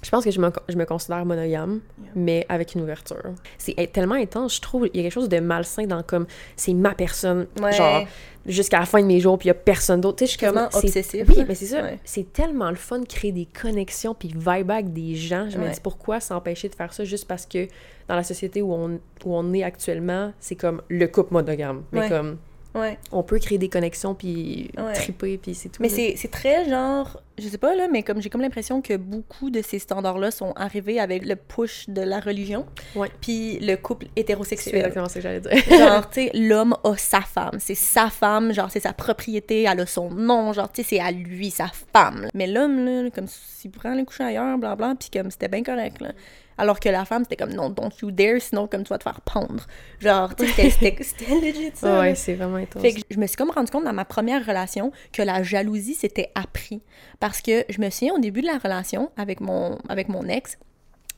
je 0.03 0.09
pense 0.09 0.23
que 0.23 0.31
je 0.31 0.39
me, 0.39 0.51
je 0.69 0.75
me 0.77 0.85
considère 0.85 1.25
monogame, 1.25 1.81
Yeah. 1.99 2.11
mais 2.15 2.45
avec 2.49 2.75
une 2.75 2.81
ouverture. 2.81 3.17
C'est 3.57 3.75
tellement 3.91 4.15
intense, 4.15 4.55
je 4.57 4.61
trouve. 4.61 4.87
Il 4.93 4.97
y 4.97 4.99
a 4.99 5.03
quelque 5.03 5.13
chose 5.13 5.29
de 5.29 5.39
malsain 5.39 5.85
dans 5.87 6.03
comme 6.03 6.27
c'est 6.55 6.73
ma 6.73 6.93
personne, 6.93 7.47
Ouais. 7.61 7.73
genre 7.73 8.05
jusqu'à 8.45 8.79
la 8.79 8.85
fin 8.85 9.01
de 9.01 9.07
mes 9.07 9.19
jours, 9.19 9.37
puis 9.37 9.47
il 9.47 9.49
y 9.49 9.51
a 9.51 9.55
personne 9.55 9.99
d'autre. 9.99 10.17
Tu 10.17 10.25
sais, 10.27 10.33
je 10.33 10.37
suis 10.37 10.47
comme. 10.47 10.69
Obsessif, 10.73 11.27
Oui, 11.27 11.43
mais 11.47 11.55
c'est 11.55 11.65
ça. 11.65 11.81
Ouais. 11.81 11.99
C'est 12.05 12.31
tellement 12.31 12.69
le 12.69 12.75
fun 12.75 12.99
de 12.99 13.05
créer 13.07 13.31
des 13.31 13.45
connexions 13.47 14.13
puis 14.13 14.29
vibe 14.29 14.71
avec 14.71 14.93
des 14.93 15.15
gens. 15.15 15.49
Je 15.49 15.57
me 15.57 15.67
dis 15.71 15.79
pourquoi 15.81 16.19
s'empêcher 16.19 16.69
de 16.69 16.75
faire 16.75 16.93
ça 16.93 17.03
juste 17.03 17.27
parce 17.27 17.45
que 17.45 17.67
dans 18.07 18.15
la 18.15 18.23
société 18.23 18.61
où 18.61 18.71
on, 18.73 18.91
où 19.25 19.35
on 19.35 19.53
est 19.53 19.63
actuellement, 19.63 20.31
c'est 20.39 20.55
comme 20.55 20.81
le 20.87 21.07
couple 21.07 21.33
monogame. 21.33 21.83
Mais 21.91 22.07
comme 22.07 22.37
Ouais. 22.77 22.97
on 23.11 23.23
peut 23.23 23.39
créer 23.39 23.57
des 23.57 23.69
connexions 23.69 24.13
puis 24.15 24.71
Ouais. 24.77 24.93
triper 24.93 25.37
puis 25.37 25.55
c'est 25.55 25.69
tout. 25.69 25.81
Mais 25.81 25.89
c'est 25.89 26.15
c'est 26.17 26.29
très 26.31 26.67
genre, 26.69 27.21
je 27.37 27.47
sais 27.47 27.57
pas 27.57 27.75
là, 27.75 27.87
mais 27.91 28.03
comme 28.03 28.21
j'ai 28.21 28.29
comme 28.29 28.41
l'impression 28.41 28.81
que 28.81 28.95
beaucoup 28.97 29.49
de 29.49 29.61
ces 29.61 29.79
standards-là 29.79 30.31
sont 30.31 30.53
arrivés 30.55 30.99
avec 30.99 31.25
le 31.25 31.35
push 31.35 31.89
de 31.89 32.01
la 32.01 32.19
religion, 32.19 32.65
Ouais. 32.95 33.09
puis 33.21 33.59
le 33.59 33.75
couple 33.75 34.07
c'est 34.15 34.21
hétérosexuel. 34.21 34.75
exactement 34.77 35.07
ce 35.09 35.15
que 35.15 35.21
j'allais 35.21 35.39
dire. 35.41 35.51
genre, 35.77 36.09
tu 36.11 36.21
sais, 36.25 36.31
l'homme 36.33 36.75
a 36.83 36.95
sa 36.97 37.21
femme, 37.21 37.57
c'est 37.59 37.75
sa 37.75 38.09
femme, 38.09 38.53
genre, 38.53 38.69
c'est 38.71 38.79
sa 38.81 38.93
propriété, 38.93 39.63
elle 39.63 39.79
a 39.79 39.85
son 39.85 40.09
nom, 40.11 40.53
genre, 40.53 40.71
tu 40.71 40.83
sais, 40.83 40.87
c'est 40.89 40.99
à 40.99 41.11
lui, 41.11 41.51
sa 41.51 41.67
femme. 41.93 42.23
là. 42.23 42.27
Mais 42.33 42.47
l'homme, 42.47 42.85
là, 42.85 43.09
comme 43.09 43.27
s'il 43.27 43.71
pourrait 43.71 43.89
aller 43.89 44.05
coucher 44.05 44.23
ailleurs, 44.23 44.57
blablabla, 44.57 44.95
puis 44.99 45.09
comme 45.11 45.31
c'était 45.31 45.47
bien 45.47 45.63
correct, 45.63 46.01
là. 46.01 46.11
Alors 46.57 46.79
que 46.79 46.89
la 46.89 47.05
femme, 47.05 47.23
c'était 47.23 47.35
comme, 47.35 47.53
non, 47.53 47.69
don't 47.69 47.91
you 48.01 48.11
dare, 48.11 48.39
sinon, 48.41 48.67
comme 48.67 48.83
tu 48.83 48.89
vas 48.89 48.97
te 48.97 49.03
faire 49.03 49.21
pendre. 49.21 49.65
Genre, 49.99 50.35
tu 50.35 50.47
sais, 50.47 50.69
c'était- 50.69 50.95
legit 51.41 51.71
ça. 51.73 51.99
ouais, 51.99 52.15
c'est 52.15 52.33
vraiment 52.33 52.55
intense. 52.57 52.81
Fait 52.81 52.93
que 52.93 53.01
je 53.09 53.17
me 53.19 53.27
suis 53.27 53.35
comme 53.37 53.51
rendu 53.51 53.71
compte 53.71 53.83
dans 53.85 53.93
ma 53.93 54.05
première 54.05 54.45
relation 54.45 54.91
que 55.13 55.21
la 55.21 55.43
jalousie 55.43 55.93
c'était 55.95 56.31
appris 56.35 56.81
parce 57.19 57.41
que 57.41 57.63
je 57.69 57.79
me 57.81 57.89
souviens 57.89 58.13
au 58.15 58.19
début 58.19 58.41
de 58.41 58.47
la 58.47 58.57
relation 58.57 59.11
avec 59.17 59.39
mon 59.41 59.77
avec 59.89 60.09
mon 60.09 60.23
ex 60.27 60.57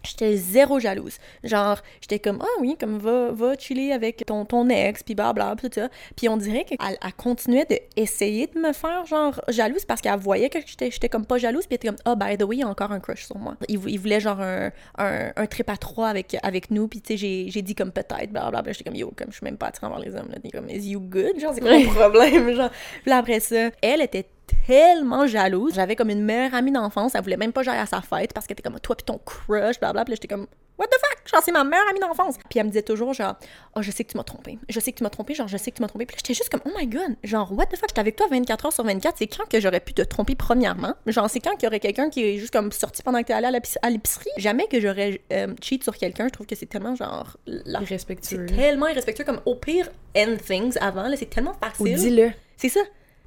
J'étais 0.04 0.38
zéro 0.38 0.80
jalouse. 0.80 1.18
Genre, 1.44 1.78
j'étais 2.00 2.20
comme, 2.20 2.40
ah 2.42 2.62
oui, 2.62 2.78
comme 2.80 3.00
va, 3.00 3.32
va 3.32 3.58
chiller 3.58 3.92
avec 3.92 4.26
ton, 4.26 4.46
ton 4.46 4.70
ex, 4.70 5.04
puis 5.04 5.14
blablabla, 5.14 5.56
puis 5.58 5.70
tout 5.70 5.80
ça. 5.82 5.90
Puis 6.16 6.30
on 6.30 6.38
dirait 6.38 6.64
qu'elle 6.64 6.78
elle 6.82 7.14
continuait 7.18 7.66
d'essayer 7.66 8.48
de 8.48 8.58
me 8.60 8.72
faire, 8.72 9.06
genre, 9.06 9.42
jalouse 9.50 9.84
parce 9.86 10.00
qu'elle 10.00 10.18
voyait 10.20 10.50
que 10.50 10.60
j'étais 10.66 11.10
comme 11.10 11.26
pas 11.26 11.38
jalouse, 11.38 11.68
puis 11.68 11.78
elle 11.82 11.90
était 11.90 12.04
comme, 12.04 12.04
ah, 12.06 12.16
by 12.16 12.38
the 12.38 12.44
way, 12.44 12.56
il 12.56 12.60
y 12.60 12.64
a 12.64 12.68
encore 12.70 12.92
un 12.94 13.00
crush 13.02 13.26
sur 13.26 13.38
moi. 13.38 13.56
Il, 13.68 13.78
vou- 13.78 13.90
il 13.90 14.00
voulait, 14.00 14.20
genre, 14.22 14.40
un, 14.40 14.72
un, 14.98 15.32
un 15.36 15.46
trip 15.48 15.70
à 15.70 15.76
trois 15.76 16.08
avec, 16.08 16.38
avec 16.44 16.72
nous, 16.72 16.88
puis 16.88 17.02
tu 17.02 17.18
sais, 17.18 17.48
j'ai- 17.50 17.62
dit 17.62 17.76
comme 17.76 17.92
peut-être, 17.92 18.32
blablabla. 18.32 18.72
J'étais 18.72 18.86
comme, 18.86 18.96
yo, 18.96 19.12
comme 19.18 19.32
je 19.32 19.36
suis 19.38 19.44
même 19.44 19.58
pas 19.58 19.68
attirée 19.68 19.88
envers 19.88 20.00
les 20.00 20.16
hommes, 20.16 20.30
là. 20.30 20.38
Comme, 20.54 20.70
is 20.70 20.90
you 20.90 21.02
good? 21.02 21.38
Genre, 21.40 21.54
c'est 21.54 21.60
quoi 21.62 21.72
ton 21.72 21.90
problème? 21.92 22.56
Genre, 22.56 22.70
puis 23.04 23.12
après 23.12 23.42
ça, 23.42 23.70
elle 23.82 24.02
était 24.02 24.26
tellement 24.68 25.28
jalouse. 25.28 25.74
J'avais 25.76 25.96
comme 25.96 26.10
une 26.10 26.24
meilleure 26.24 26.54
amie 26.54 26.72
d'enfance, 26.72 27.16
elle 27.16 27.22
voulait 27.24 27.38
même 27.38 27.52
pas 27.54 27.62
que 27.62 27.66
j'aille 27.66 27.80
à 27.80 27.86
sa 27.86 28.02
fête 28.02 28.34
parce 28.34 28.46
qu'elle 28.48 28.56
était 28.56 28.64
comme 28.70 28.80
toi 28.80 28.96
puis 28.96 29.06
ton 29.06 29.18
crush, 29.20 29.80
blablabla. 29.80 30.06
Puis 30.06 30.16
j'étais 30.16 30.28
comme 30.28 30.48
What 30.78 30.88
the 30.88 30.92
fuck? 31.02 31.28
Genre, 31.30 31.42
c'est 31.44 31.52
ma 31.52 31.66
meilleure 31.66 31.90
amie 31.90 32.00
d'enfance. 32.00 32.36
Puis 32.50 32.58
elle 32.58 32.64
me 32.68 32.70
disait 32.72 32.84
toujours, 32.84 33.14
genre, 33.14 33.36
oh, 33.76 33.82
je 33.82 33.92
sais 33.92 34.06
que 34.06 34.12
tu 34.14 34.18
m'as 34.18 34.24
trompé. 34.24 34.58
Je 34.70 34.80
sais 34.80 34.94
que 34.94 34.98
tu 34.98 35.04
m'as 35.04 35.10
trompé. 35.10 35.34
Genre, 35.34 35.50
je 35.50 35.58
sais 35.58 35.72
que 35.72 35.76
tu 35.76 35.82
m'as 35.82 35.90
trompé. 35.90 36.06
Puis 36.06 36.16
là, 36.16 36.20
j'étais 36.24 36.34
juste 36.34 36.48
comme, 36.50 36.62
oh 36.66 36.70
my 36.74 36.88
god. 36.88 37.18
Genre, 37.22 37.52
what 37.52 37.66
the 37.66 37.76
fuck? 37.76 37.90
J'étais 37.90 38.00
avec 38.00 38.16
toi 38.16 38.28
24 38.32 38.66
heures 38.68 38.72
sur 38.72 38.86
24. 38.86 39.16
C'est 39.18 39.28
quand 39.28 39.44
que 39.50 39.60
j'aurais 39.60 39.82
pu 39.82 39.94
te 39.94 40.02
tromper, 40.04 40.36
premièrement? 40.36 40.94
Genre, 41.06 41.30
c'est 41.30 41.42
quand 41.42 41.52
qu'il 41.58 41.64
y 41.64 41.68
aurait 41.68 41.82
quelqu'un 41.82 42.10
qui 42.10 42.24
est 42.24 42.38
juste 42.38 42.54
comme 42.54 42.72
sorti 42.72 43.04
pendant 43.04 43.20
que 43.20 43.26
t'es 43.26 43.34
allé 43.34 43.48
à 43.48 43.52
l'épic- 43.52 43.76
à 43.82 43.90
l'épicerie? 43.90 44.30
Jamais 44.38 44.68
que 44.68 44.80
j'aurais 44.80 45.20
euh, 45.34 45.54
cheat 45.62 45.84
sur 45.84 45.98
quelqu'un. 45.98 46.28
Je 46.28 46.32
trouve 46.32 46.48
que 46.48 46.56
c'est 46.56 46.66
tellement, 46.68 46.96
genre, 46.96 47.36
la- 47.46 47.82
Irrespectueux. 47.82 48.46
c'est 48.48 48.56
tellement 48.56 48.88
irrespectueux. 48.88 49.26
Comme 49.26 49.42
au 49.46 49.56
pire, 49.56 49.90
end 50.16 50.38
things 50.48 50.78
avant, 50.80 51.10
là, 51.10 51.18
c'est 51.18 51.30
tellement 51.30 51.56
Ou 51.62 51.66
facile. 51.66 51.96
dis-le. 51.98 52.32
C'est 52.56 52.70
ça. 52.70 52.80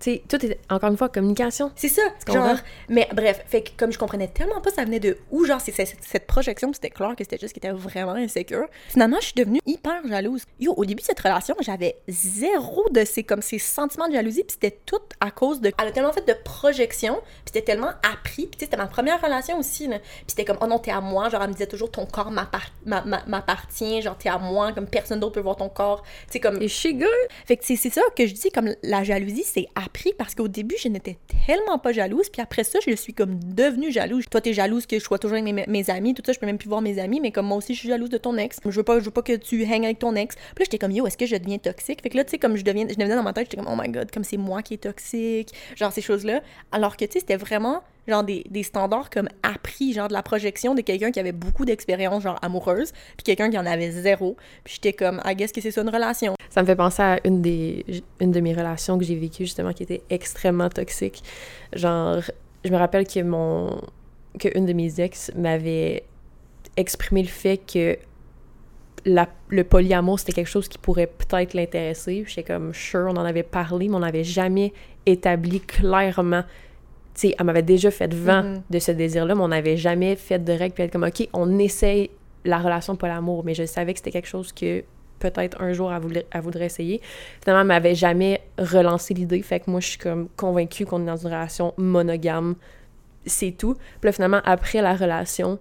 Sais, 0.03 0.23
tout 0.29 0.45
est, 0.45 0.59
encore 0.69 0.91
une 0.91 0.97
fois, 0.97 1.09
communication. 1.09 1.71
C'est 1.77 1.89
ça, 1.89 2.03
genre, 2.27 2.57
mais 2.89 3.09
bref, 3.15 3.45
fait 3.47 3.63
que 3.63 3.71
comme 3.77 3.93
je 3.93 3.99
comprenais 3.99 4.27
tellement 4.27 4.61
pas 4.61 4.71
ça 4.71 4.85
venait 4.85 4.99
de 4.99 5.17
où, 5.31 5.45
genre, 5.45 5.61
c'est 5.61 5.73
cette 5.73 6.27
projection, 6.27 6.73
c'était 6.73 6.91
clair 6.91 7.15
que 7.17 7.23
c'était 7.23 7.39
juste 7.39 7.53
qu'il 7.53 7.61
était 7.65 7.71
vraiment 7.73 8.15
insécure. 8.15 8.67
Finalement, 8.89 9.19
je 9.21 9.27
suis 9.27 9.35
devenue 9.37 9.61
hyper 9.65 10.05
jalouse. 10.09 10.43
Yo, 10.59 10.75
au 10.77 10.85
début 10.85 11.03
de 11.03 11.07
cette 11.07 11.21
relation, 11.21 11.55
j'avais 11.61 11.97
zéro 12.09 12.89
de 12.91 13.05
ces, 13.05 13.23
comme, 13.23 13.43
ces 13.43 13.61
sentiments 13.61 14.09
de 14.09 14.15
jalousie, 14.15 14.43
puis 14.43 14.57
c'était 14.61 14.77
tout 14.85 14.99
à 15.21 15.31
cause 15.31 15.61
de... 15.61 15.71
Elle 15.81 15.89
a 15.89 15.93
tellement 15.93 16.13
fait 16.13 16.27
de 16.27 16.35
projection, 16.43 17.21
puis 17.23 17.43
c'était 17.47 17.63
tellement 17.63 17.93
appris, 18.13 18.47
puis 18.47 18.57
c'était 18.59 18.77
ma 18.77 18.87
première 18.89 19.21
relation 19.23 19.57
aussi, 19.57 19.87
là. 19.87 20.01
Puis 20.01 20.25
c'était 20.29 20.45
comme, 20.45 20.59
oh 20.61 20.67
non, 20.67 20.81
t'es 20.81 20.91
à 20.91 21.01
moi, 21.01 21.29
genre, 21.29 21.43
elle 21.43 21.49
me 21.51 21.53
disait 21.53 21.69
toujours, 21.69 21.93
ton 21.93 22.07
corps 22.07 22.33
m'appart- 22.33 22.73
m'a- 22.87 23.03
m'a- 23.05 23.23
m'appartient, 23.29 24.03
genre, 24.03 24.19
t'es 24.19 24.29
à 24.31 24.39
moi, 24.39 24.73
comme 24.73 24.89
personne 24.89 25.21
d'autre 25.21 25.35
peut 25.35 25.41
voir 25.41 25.55
ton 25.55 25.69
corps. 25.69 26.03
Tu 26.03 26.33
sais, 26.33 26.41
comme... 26.41 26.61
Et 26.61 26.67
she 26.67 26.89
good. 26.89 27.09
Fait 27.47 27.57
que 27.57 27.65
c'est 27.65 27.77
ça 27.77 28.03
que 28.17 28.27
je 28.27 28.35
dis, 28.35 28.51
comme 28.51 28.75
la 28.83 29.05
jalousie, 29.05 29.45
c'est 29.45 29.69
appris 29.77 29.92
parce 30.17 30.35
qu'au 30.35 30.49
début, 30.49 30.77
je 30.79 30.89
n'étais 30.89 31.17
tellement 31.47 31.79
pas 31.79 31.93
jalouse, 31.93 32.29
puis 32.31 32.43
après 32.43 32.65
ça, 32.65 32.79
je 32.87 32.95
suis 32.95 33.15
comme 33.15 33.39
devenue 33.55 33.93
jalouse. 33.93 34.25
Toi, 34.31 34.41
t'es 34.41 34.53
jalouse 34.53 34.87
que 34.87 34.99
je 34.99 35.05
sois 35.05 35.19
toujours 35.19 35.39
avec 35.39 35.69
mes, 35.69 35.91
amis, 35.91 36.15
tout 36.15 36.23
ça, 36.25 36.33
je 36.33 36.39
peux 36.39 36.47
même 36.47 36.59
plus 36.59 36.69
voir 36.69 36.81
mes 36.81 36.99
amis, 36.99 37.21
mais 37.21 37.31
comme 37.31 37.47
moi 37.47 37.57
aussi, 37.57 37.75
je 37.75 37.81
suis 37.81 37.89
jalouse 37.89 38.11
de 38.11 38.19
ton 38.19 38.37
ex. 38.37 38.59
Je 38.65 38.71
veux 38.71 38.83
pas, 38.83 38.99
je 38.99 39.05
veux 39.05 39.11
pas 39.11 39.23
que 39.23 39.37
tu 39.37 39.65
hangs 39.65 39.85
avec 39.85 39.99
ton 39.99 40.15
ex. 40.15 40.35
Puis 40.35 40.45
là, 40.59 40.65
j'étais 40.65 40.79
comme, 40.79 40.93
yo, 40.93 41.07
est-ce 41.07 41.17
que 41.17 41.27
je 41.27 41.37
deviens 41.37 41.59
toxique? 41.59 42.03
Fait 42.03 42.11
que 42.11 42.17
là, 42.17 42.25
tu 42.25 42.31
sais, 42.31 42.39
comme 42.39 42.57
je 42.57 42.65
deviens, 42.65 42.87
je 42.89 42.95
devenais 42.95 43.15
dans 43.15 43.23
ma 43.23 43.33
tête, 43.33 43.49
j'étais 43.51 43.63
comme, 43.63 43.73
oh 43.73 43.81
my 43.81 43.89
god, 43.89 44.11
comme 44.11 44.25
c'est 44.25 44.37
moi 44.37 44.63
qui 44.63 44.75
est 44.75 44.83
toxique, 44.83 45.53
genre 45.77 45.93
ces 45.93 46.03
choses-là. 46.03 46.43
Alors 46.73 46.97
que, 46.97 47.05
tu 47.05 47.13
sais, 47.13 47.21
c'était 47.21 47.37
vraiment 47.37 47.83
genre 48.09 48.25
des, 48.25 48.45
des 48.51 48.63
standards 48.63 49.11
comme 49.11 49.29
appris, 49.43 49.93
genre 49.93 50.09
de 50.09 50.13
la 50.13 50.23
projection 50.23 50.75
de 50.75 50.81
quelqu'un 50.81 51.11
qui 51.11 51.21
avait 51.21 51.33
beaucoup 51.33 51.65
d'expérience, 51.65 52.23
genre 52.23 52.39
amoureuse, 52.43 52.93
puis 53.17 53.25
quelqu'un 53.25 53.51
qui 53.51 53.59
en 53.59 53.67
avait 53.67 53.91
zéro. 53.91 54.37
Puis 54.65 54.75
j'étais 54.75 54.93
comme, 54.93 55.21
I 55.25 55.35
guess 55.35 55.53
que 55.53 55.61
c'est 55.61 55.71
ça 55.71 55.83
une 55.83 55.89
relation. 55.89 56.35
Ça 56.51 56.63
me 56.63 56.67
fait 56.67 56.77
penser 56.77 57.03
à 57.03 57.21
une, 57.25 57.43
des, 57.43 57.85
une 58.21 58.33
de 58.33 58.41
mes 58.41 58.55
relations 58.55 58.99
que 58.99 59.05
j'ai 59.05 59.17
vécues, 59.17 59.45
justement, 59.45 59.73
qui 59.73 59.83
était 59.83 60.03
extrêmement 60.11 60.69
toxique. 60.69 61.23
Genre, 61.73 62.21
je 62.65 62.71
me 62.71 62.77
rappelle 62.77 63.07
que 63.07 63.21
mon 63.21 63.81
que 64.39 64.49
une 64.57 64.65
de 64.65 64.73
mes 64.73 64.99
ex 64.99 65.31
m'avait 65.37 66.05
exprimé 66.77 67.23
le 67.23 67.29
fait 67.29 67.59
que 67.59 67.99
la, 69.05 69.29
le 69.49 69.65
polyamour, 69.65 70.19
c'était 70.19 70.33
quelque 70.33 70.49
chose 70.49 70.69
qui 70.69 70.79
pourrait 70.79 71.07
peut-être 71.07 71.55
l'intéresser. 71.55 72.25
J'étais 72.27 72.45
comme, 72.45 72.73
sure, 72.73 73.09
on 73.09 73.17
en 73.17 73.25
avait 73.25 73.43
parlé, 73.43 73.89
mais 73.89 73.97
on 73.97 74.01
n'avait 74.01 74.25
jamais 74.25 74.73
établi 75.07 75.61
clairement. 75.61 76.45
Sais, 77.15 77.35
elle 77.39 77.45
m'avait 77.47 77.63
déjà 77.63 77.91
fait 77.91 78.13
vent 78.15 78.43
Mhm. 78.43 78.63
de 78.71 78.79
ce 78.79 78.91
désir-là, 78.93 79.35
mais 79.35 79.43
on 79.43 79.49
n'avait 79.49 79.77
jamais 79.77 80.17
fait 80.17 80.39
de 80.39 80.53
règles, 80.53 80.75
puis 80.75 80.85
être 80.85 80.93
comme, 80.93 81.05
OK, 81.05 81.29
on 81.35 81.59
essaye 81.59 82.11
la 82.45 82.59
relation 82.59 82.97
polyamour, 82.97 83.45
mais 83.45 83.55
je 83.55 83.65
savais 83.65 83.93
que 83.93 83.99
c'était 83.99 84.11
quelque 84.13 84.29
chose 84.29 84.53
que 84.53 84.83
peut-être 85.19 85.61
un 85.61 85.73
jour 85.73 85.93
elle 85.93 86.01
voudrait, 86.03 86.27
elle 86.33 86.41
voudrait 86.41 86.65
essayer. 86.67 87.01
Finalement, 87.45 87.61
elle 87.61 87.67
m'avait 87.69 87.95
jamais 87.95 88.41
relancé 88.59 89.15
l'idée, 89.15 89.43
fait 89.43 89.61
que 89.61 89.71
moi, 89.71 89.79
je 89.81 89.89
suis 89.91 89.99
comme 89.99 90.29
convaincue 90.37 90.85
qu'on 90.87 91.03
est 91.03 91.07
dans 91.07 91.17
une 91.17 91.27
relation 91.29 91.75
monogame, 91.77 92.55
c'est 93.27 93.53
tout. 93.53 93.75
Puis 93.75 94.09
là, 94.09 94.13
finalement, 94.13 94.41
après 94.45 94.83
la 94.83 94.95
relation, 94.97 95.59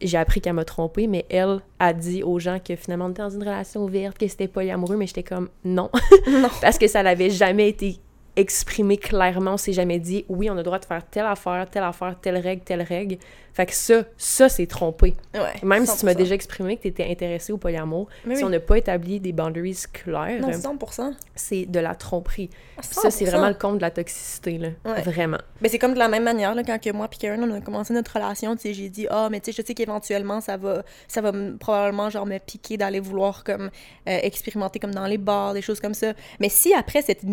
j'ai 0.00 0.16
appris 0.16 0.40
qu'elle 0.40 0.54
m'a 0.54 0.64
trompée, 0.64 1.06
mais 1.08 1.26
elle 1.28 1.60
a 1.78 1.92
dit 1.92 2.22
aux 2.22 2.38
gens 2.38 2.58
que 2.58 2.74
finalement, 2.74 3.04
on 3.06 3.10
était 3.10 3.22
dans 3.22 3.28
une 3.30 3.42
relation 3.42 3.84
ouverte, 3.84 4.16
que 4.16 4.26
c'était 4.28 4.48
polyamoureux, 4.48 4.96
mais 4.96 5.06
j'étais 5.06 5.22
comme, 5.22 5.48
non. 5.64 5.90
Non. 6.28 6.48
Parce 6.62 6.78
que 6.78 6.86
ça 6.88 7.02
n'avait 7.02 7.30
jamais 7.30 7.68
été 7.68 7.98
exprimé 8.36 8.96
clairement, 8.96 9.52
on 9.54 9.56
s'est 9.56 9.72
jamais 9.72 9.98
dit, 9.98 10.24
oui, 10.28 10.48
on 10.48 10.54
a 10.54 10.56
le 10.56 10.62
droit 10.62 10.78
de 10.78 10.84
faire 10.84 11.02
telle 11.08 11.26
affaire, 11.26 11.66
telle 11.70 11.82
affaire, 11.84 12.16
telle 12.20 12.36
règle, 12.38 12.62
telle 12.62 12.82
règle. 12.82 13.16
Fait 13.54 13.66
que 13.66 13.74
ça, 13.74 14.04
ça, 14.16 14.48
c'est 14.48 14.66
trompé. 14.66 15.14
Ouais. 15.34 15.40
Même 15.62 15.84
si 15.84 15.98
tu 15.98 16.06
m'as 16.06 16.12
100%. 16.12 16.16
déjà 16.16 16.34
exprimé 16.34 16.76
que 16.78 16.82
tu 16.82 16.88
étais 16.88 17.04
intéressé 17.10 17.52
au 17.52 17.58
polyamour, 17.58 18.08
Mais 18.24 18.36
si 18.36 18.42
oui. 18.42 18.46
on 18.46 18.50
n'a 18.50 18.60
pas 18.60 18.78
établi 18.78 19.20
des 19.20 19.32
boundaries 19.32 19.76
claires, 19.92 20.40
Non, 20.40 20.48
100%. 20.50 21.12
c'est 21.34 21.66
de 21.66 21.78
la 21.78 21.94
tromperie. 21.94 22.48
Ah, 22.78 22.82
Ça, 22.82 23.10
c'est 23.10 23.26
100%. 23.26 23.28
vraiment 23.30 23.48
le 23.48 23.54
compte 23.54 23.76
de 23.76 23.82
la 23.82 23.90
toxicité, 23.90 24.56
là. 24.56 24.68
Ouais. 24.86 25.02
Vraiment. 25.02 25.36
Mais 25.60 25.68
c'est 25.68 25.78
comme 25.78 25.92
de 25.92 25.98
la 25.98 26.08
même 26.08 26.22
manière, 26.24 26.54
là, 26.54 26.62
quand 26.64 26.80
que 26.80 26.88
moi 26.92 27.10
et 27.12 27.16
Karen, 27.16 27.44
on 27.44 27.54
a 27.54 27.60
commencé 27.60 27.92
notre 27.92 28.14
relation, 28.14 28.56
tu 28.56 28.62
sais, 28.62 28.72
j'ai 28.74 28.88
dit, 28.88 29.06
ah, 29.10 29.28
mais 29.30 29.40
tu 29.40 29.52
sais, 29.52 29.60
je 29.60 29.66
sais 29.66 29.74
qu'éventuellement, 29.74 30.40
ça 30.40 30.56
va, 30.56 30.82
ça 31.06 31.20
va 31.20 31.32
me- 31.32 31.58
probablement, 31.58 32.08
genre, 32.08 32.24
me 32.24 32.38
piquer 32.38 32.78
d'aller 32.78 33.00
vouloir, 33.00 33.44
comme, 33.44 33.64
euh, 34.08 34.18
expérimenter, 34.22 34.78
comme, 34.78 34.94
dans 34.94 35.04
les 35.06 35.18
bars, 35.18 35.52
des 35.52 35.60
choses 35.60 35.78
comme 35.80 35.92
ça. 35.92 36.14
Mais 36.40 36.48
si 36.48 36.72
après 36.72 37.02
cette 37.02 37.24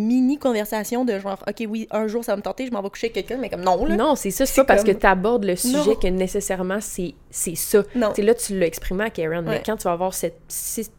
de 1.06 1.20
genre, 1.20 1.38
OK, 1.48 1.66
oui, 1.70 1.88
un 1.92 2.08
jour, 2.08 2.24
ça 2.24 2.34
va 2.34 2.38
me 2.38 2.42
tenter, 2.42 2.66
je 2.68 2.72
m'en 2.72 2.82
vais 2.82 2.90
coucher 2.90 3.08
avec 3.08 3.14
quelqu'un, 3.26 3.38
mais 3.42 3.50
comme, 3.50 3.62
non, 3.62 3.86
là. 3.86 3.96
Non, 3.96 4.16
c'est 4.16 4.32
ça. 4.32 4.46
C'est 4.46 4.62
pas 4.62 4.66
parce 4.66 4.84
que 4.84 4.92
tu 4.92 5.06
abordes 5.06 5.46
le 5.46 5.56
sujet 5.56 5.78
Non. 5.78 5.96
que 5.96 6.08
nécessairement 6.08 6.80
c'est 6.82 7.14
c'est 7.30 7.56
ça. 7.56 7.84
Non. 7.96 8.14
Là, 8.18 8.34
tu 8.34 8.58
l'as 8.58 8.66
exprimé 8.66 9.06
à 9.06 9.10
Karen, 9.10 9.46
mais 9.48 9.62
quand 9.66 9.78
tu 9.78 9.84
vas 9.84 9.92
avoir 9.94 10.14
cette, 10.14 10.40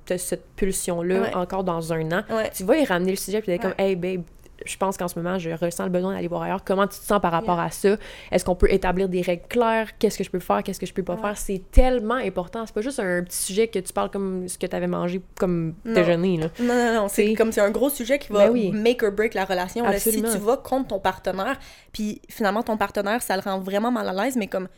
t'as 0.06 0.18
cette 0.18 0.44
pulsion-là 0.56 1.20
Ouais. 1.22 1.34
encore 1.34 1.64
dans 1.64 1.92
un 1.92 2.10
an, 2.12 2.22
Ouais. 2.30 2.50
tu 2.54 2.64
vas 2.64 2.76
y 2.78 2.84
ramener 2.84 3.10
le 3.10 3.16
sujet 3.16 3.40
puis 3.42 3.52
t'es 3.52 3.58
comme, 3.58 3.74
hey 3.78 3.96
babe, 3.96 4.22
je 4.66 4.76
pense 4.76 4.96
qu'en 4.96 5.08
ce 5.08 5.18
moment, 5.18 5.38
je 5.38 5.50
ressens 5.50 5.84
le 5.84 5.90
besoin 5.90 6.14
d'aller 6.14 6.28
voir 6.28 6.42
ailleurs. 6.42 6.64
Comment 6.64 6.86
tu 6.86 6.98
te 6.98 7.04
sens 7.04 7.20
par 7.20 7.32
rapport 7.32 7.58
à 7.58 7.70
ça? 7.70 7.96
Est-ce 8.30 8.44
qu'on 8.44 8.54
peut 8.54 8.70
établir 8.72 9.08
des 9.08 9.22
règles 9.22 9.46
claires? 9.48 9.96
Qu'est-ce 9.98 10.18
que 10.18 10.24
je 10.24 10.30
peux 10.30 10.38
faire? 10.40 10.62
Qu'est-ce 10.62 10.80
que 10.80 10.86
je 10.86 10.92
peux 10.94 11.02
pas 11.02 11.14
Ouais. 11.14 11.20
faire? 11.20 11.36
C'est 11.38 11.62
tellement 11.72 12.14
important. 12.14 12.64
C'est 12.66 12.74
pas 12.74 12.80
juste 12.80 13.00
un 13.00 13.22
petit 13.22 13.36
sujet 13.38 13.68
que 13.68 13.78
tu 13.78 13.92
parles 13.92 14.10
comme 14.10 14.48
ce 14.48 14.58
que 14.58 14.66
tu 14.66 14.76
avais 14.76 14.86
mangé 14.86 15.20
comme 15.38 15.74
Non. 15.84 15.94
déjeuner. 15.94 16.36
Là. 16.38 16.46
Non, 16.60 16.74
non, 16.74 16.94
non, 17.02 17.08
c'est 17.08 17.34
comme 17.34 17.52
c'est 17.52 17.60
un 17.60 17.70
gros 17.70 17.90
sujet 17.90 18.18
qui 18.18 18.32
va 18.32 18.46
Ben 18.46 18.52
oui. 18.52 18.70
make 18.72 19.02
or 19.02 19.12
break 19.12 19.34
la 19.34 19.44
relation. 19.44 19.84
là. 19.84 19.98
si 19.98 20.22
tu 20.22 20.38
vas 20.38 20.56
contre 20.56 20.88
ton 20.88 20.98
partenaire, 20.98 21.58
puis 21.92 22.20
finalement 22.28 22.62
ton 22.62 22.76
partenaire, 22.76 23.22
ça 23.22 23.36
le 23.36 23.42
rend 23.42 23.58
vraiment 23.60 23.90
mal 23.90 24.08
à 24.08 24.12
l'aise, 24.24 24.36
mais 24.36 24.46
comme 24.46 24.68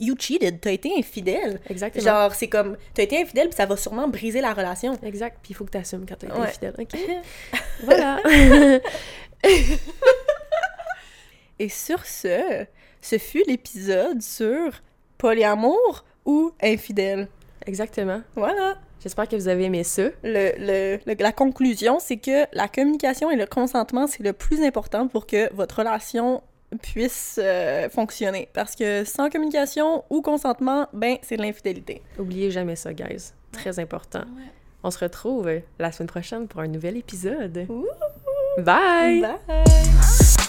you 0.00 0.14
cheated, 0.18 0.60
t'as 0.60 0.72
été 0.72 0.92
infidèle. 0.98 1.60
Exactement. 1.70 2.04
Genre, 2.04 2.34
c'est 2.34 2.48
comme, 2.48 2.76
t'as 2.94 3.02
été 3.02 3.20
infidèle, 3.20 3.48
puis 3.48 3.56
ça 3.56 3.66
va 3.66 3.76
sûrement 3.76 4.08
briser 4.08 4.40
la 4.40 4.52
relation. 4.54 4.98
Exact. 5.02 5.38
Puis 5.42 5.52
il 5.52 5.54
faut 5.54 5.64
que 5.64 5.70
tu 5.72 5.78
assumes 5.78 6.06
quand 6.08 6.16
tu 6.16 6.26
été 6.26 6.34
Ouais. 6.34 6.46
infidèle. 6.46 6.74
OK? 6.78 6.98
voilà. 7.84 8.20
Et 11.58 11.68
sur 11.68 12.04
ce, 12.04 12.66
ce 13.00 13.18
fut 13.18 13.42
l'épisode 13.46 14.20
sur 14.22 14.72
polyamour 15.18 16.04
ou 16.24 16.52
infidèle. 16.62 17.28
Exactement. 17.66 18.20
Voilà. 18.34 18.76
J'espère 19.02 19.28
que 19.28 19.36
vous 19.36 19.48
avez 19.48 19.64
aimé 19.64 19.84
ça. 19.84 20.02
Le, 20.22 20.52
le- 20.58 20.98
le- 21.06 21.14
la 21.18 21.32
conclusion, 21.32 21.98
c'est 22.00 22.16
que 22.16 22.44
la 22.52 22.68
communication 22.68 23.30
et 23.30 23.36
le 23.36 23.46
consentement, 23.46 24.06
c'est 24.06 24.22
le 24.22 24.32
plus 24.32 24.62
important 24.64 25.06
pour 25.08 25.26
que 25.26 25.52
votre 25.54 25.78
relation 25.78 26.42
puisse 26.76 27.40
euh, 27.42 27.88
fonctionner. 27.88 28.48
Parce 28.52 28.74
que 28.74 29.04
sans 29.04 29.30
communication 29.30 30.04
ou 30.10 30.22
consentement, 30.22 30.88
ben, 30.92 31.16
c'est 31.22 31.36
de 31.36 31.42
l'infidélité. 31.42 32.02
Oubliez 32.18 32.50
jamais 32.50 32.76
ça, 32.76 32.92
guys. 32.92 33.32
Très 33.52 33.78
important. 33.78 34.24
On 34.82 34.90
se 34.90 34.98
retrouve 34.98 35.50
la 35.78 35.92
semaine 35.92 36.08
prochaine 36.08 36.46
pour 36.48 36.60
un 36.60 36.68
nouvel 36.68 36.96
épisode. 36.96 37.66
Ouh. 37.68 37.86
Bye! 38.58 39.20
Bye! 39.20 40.45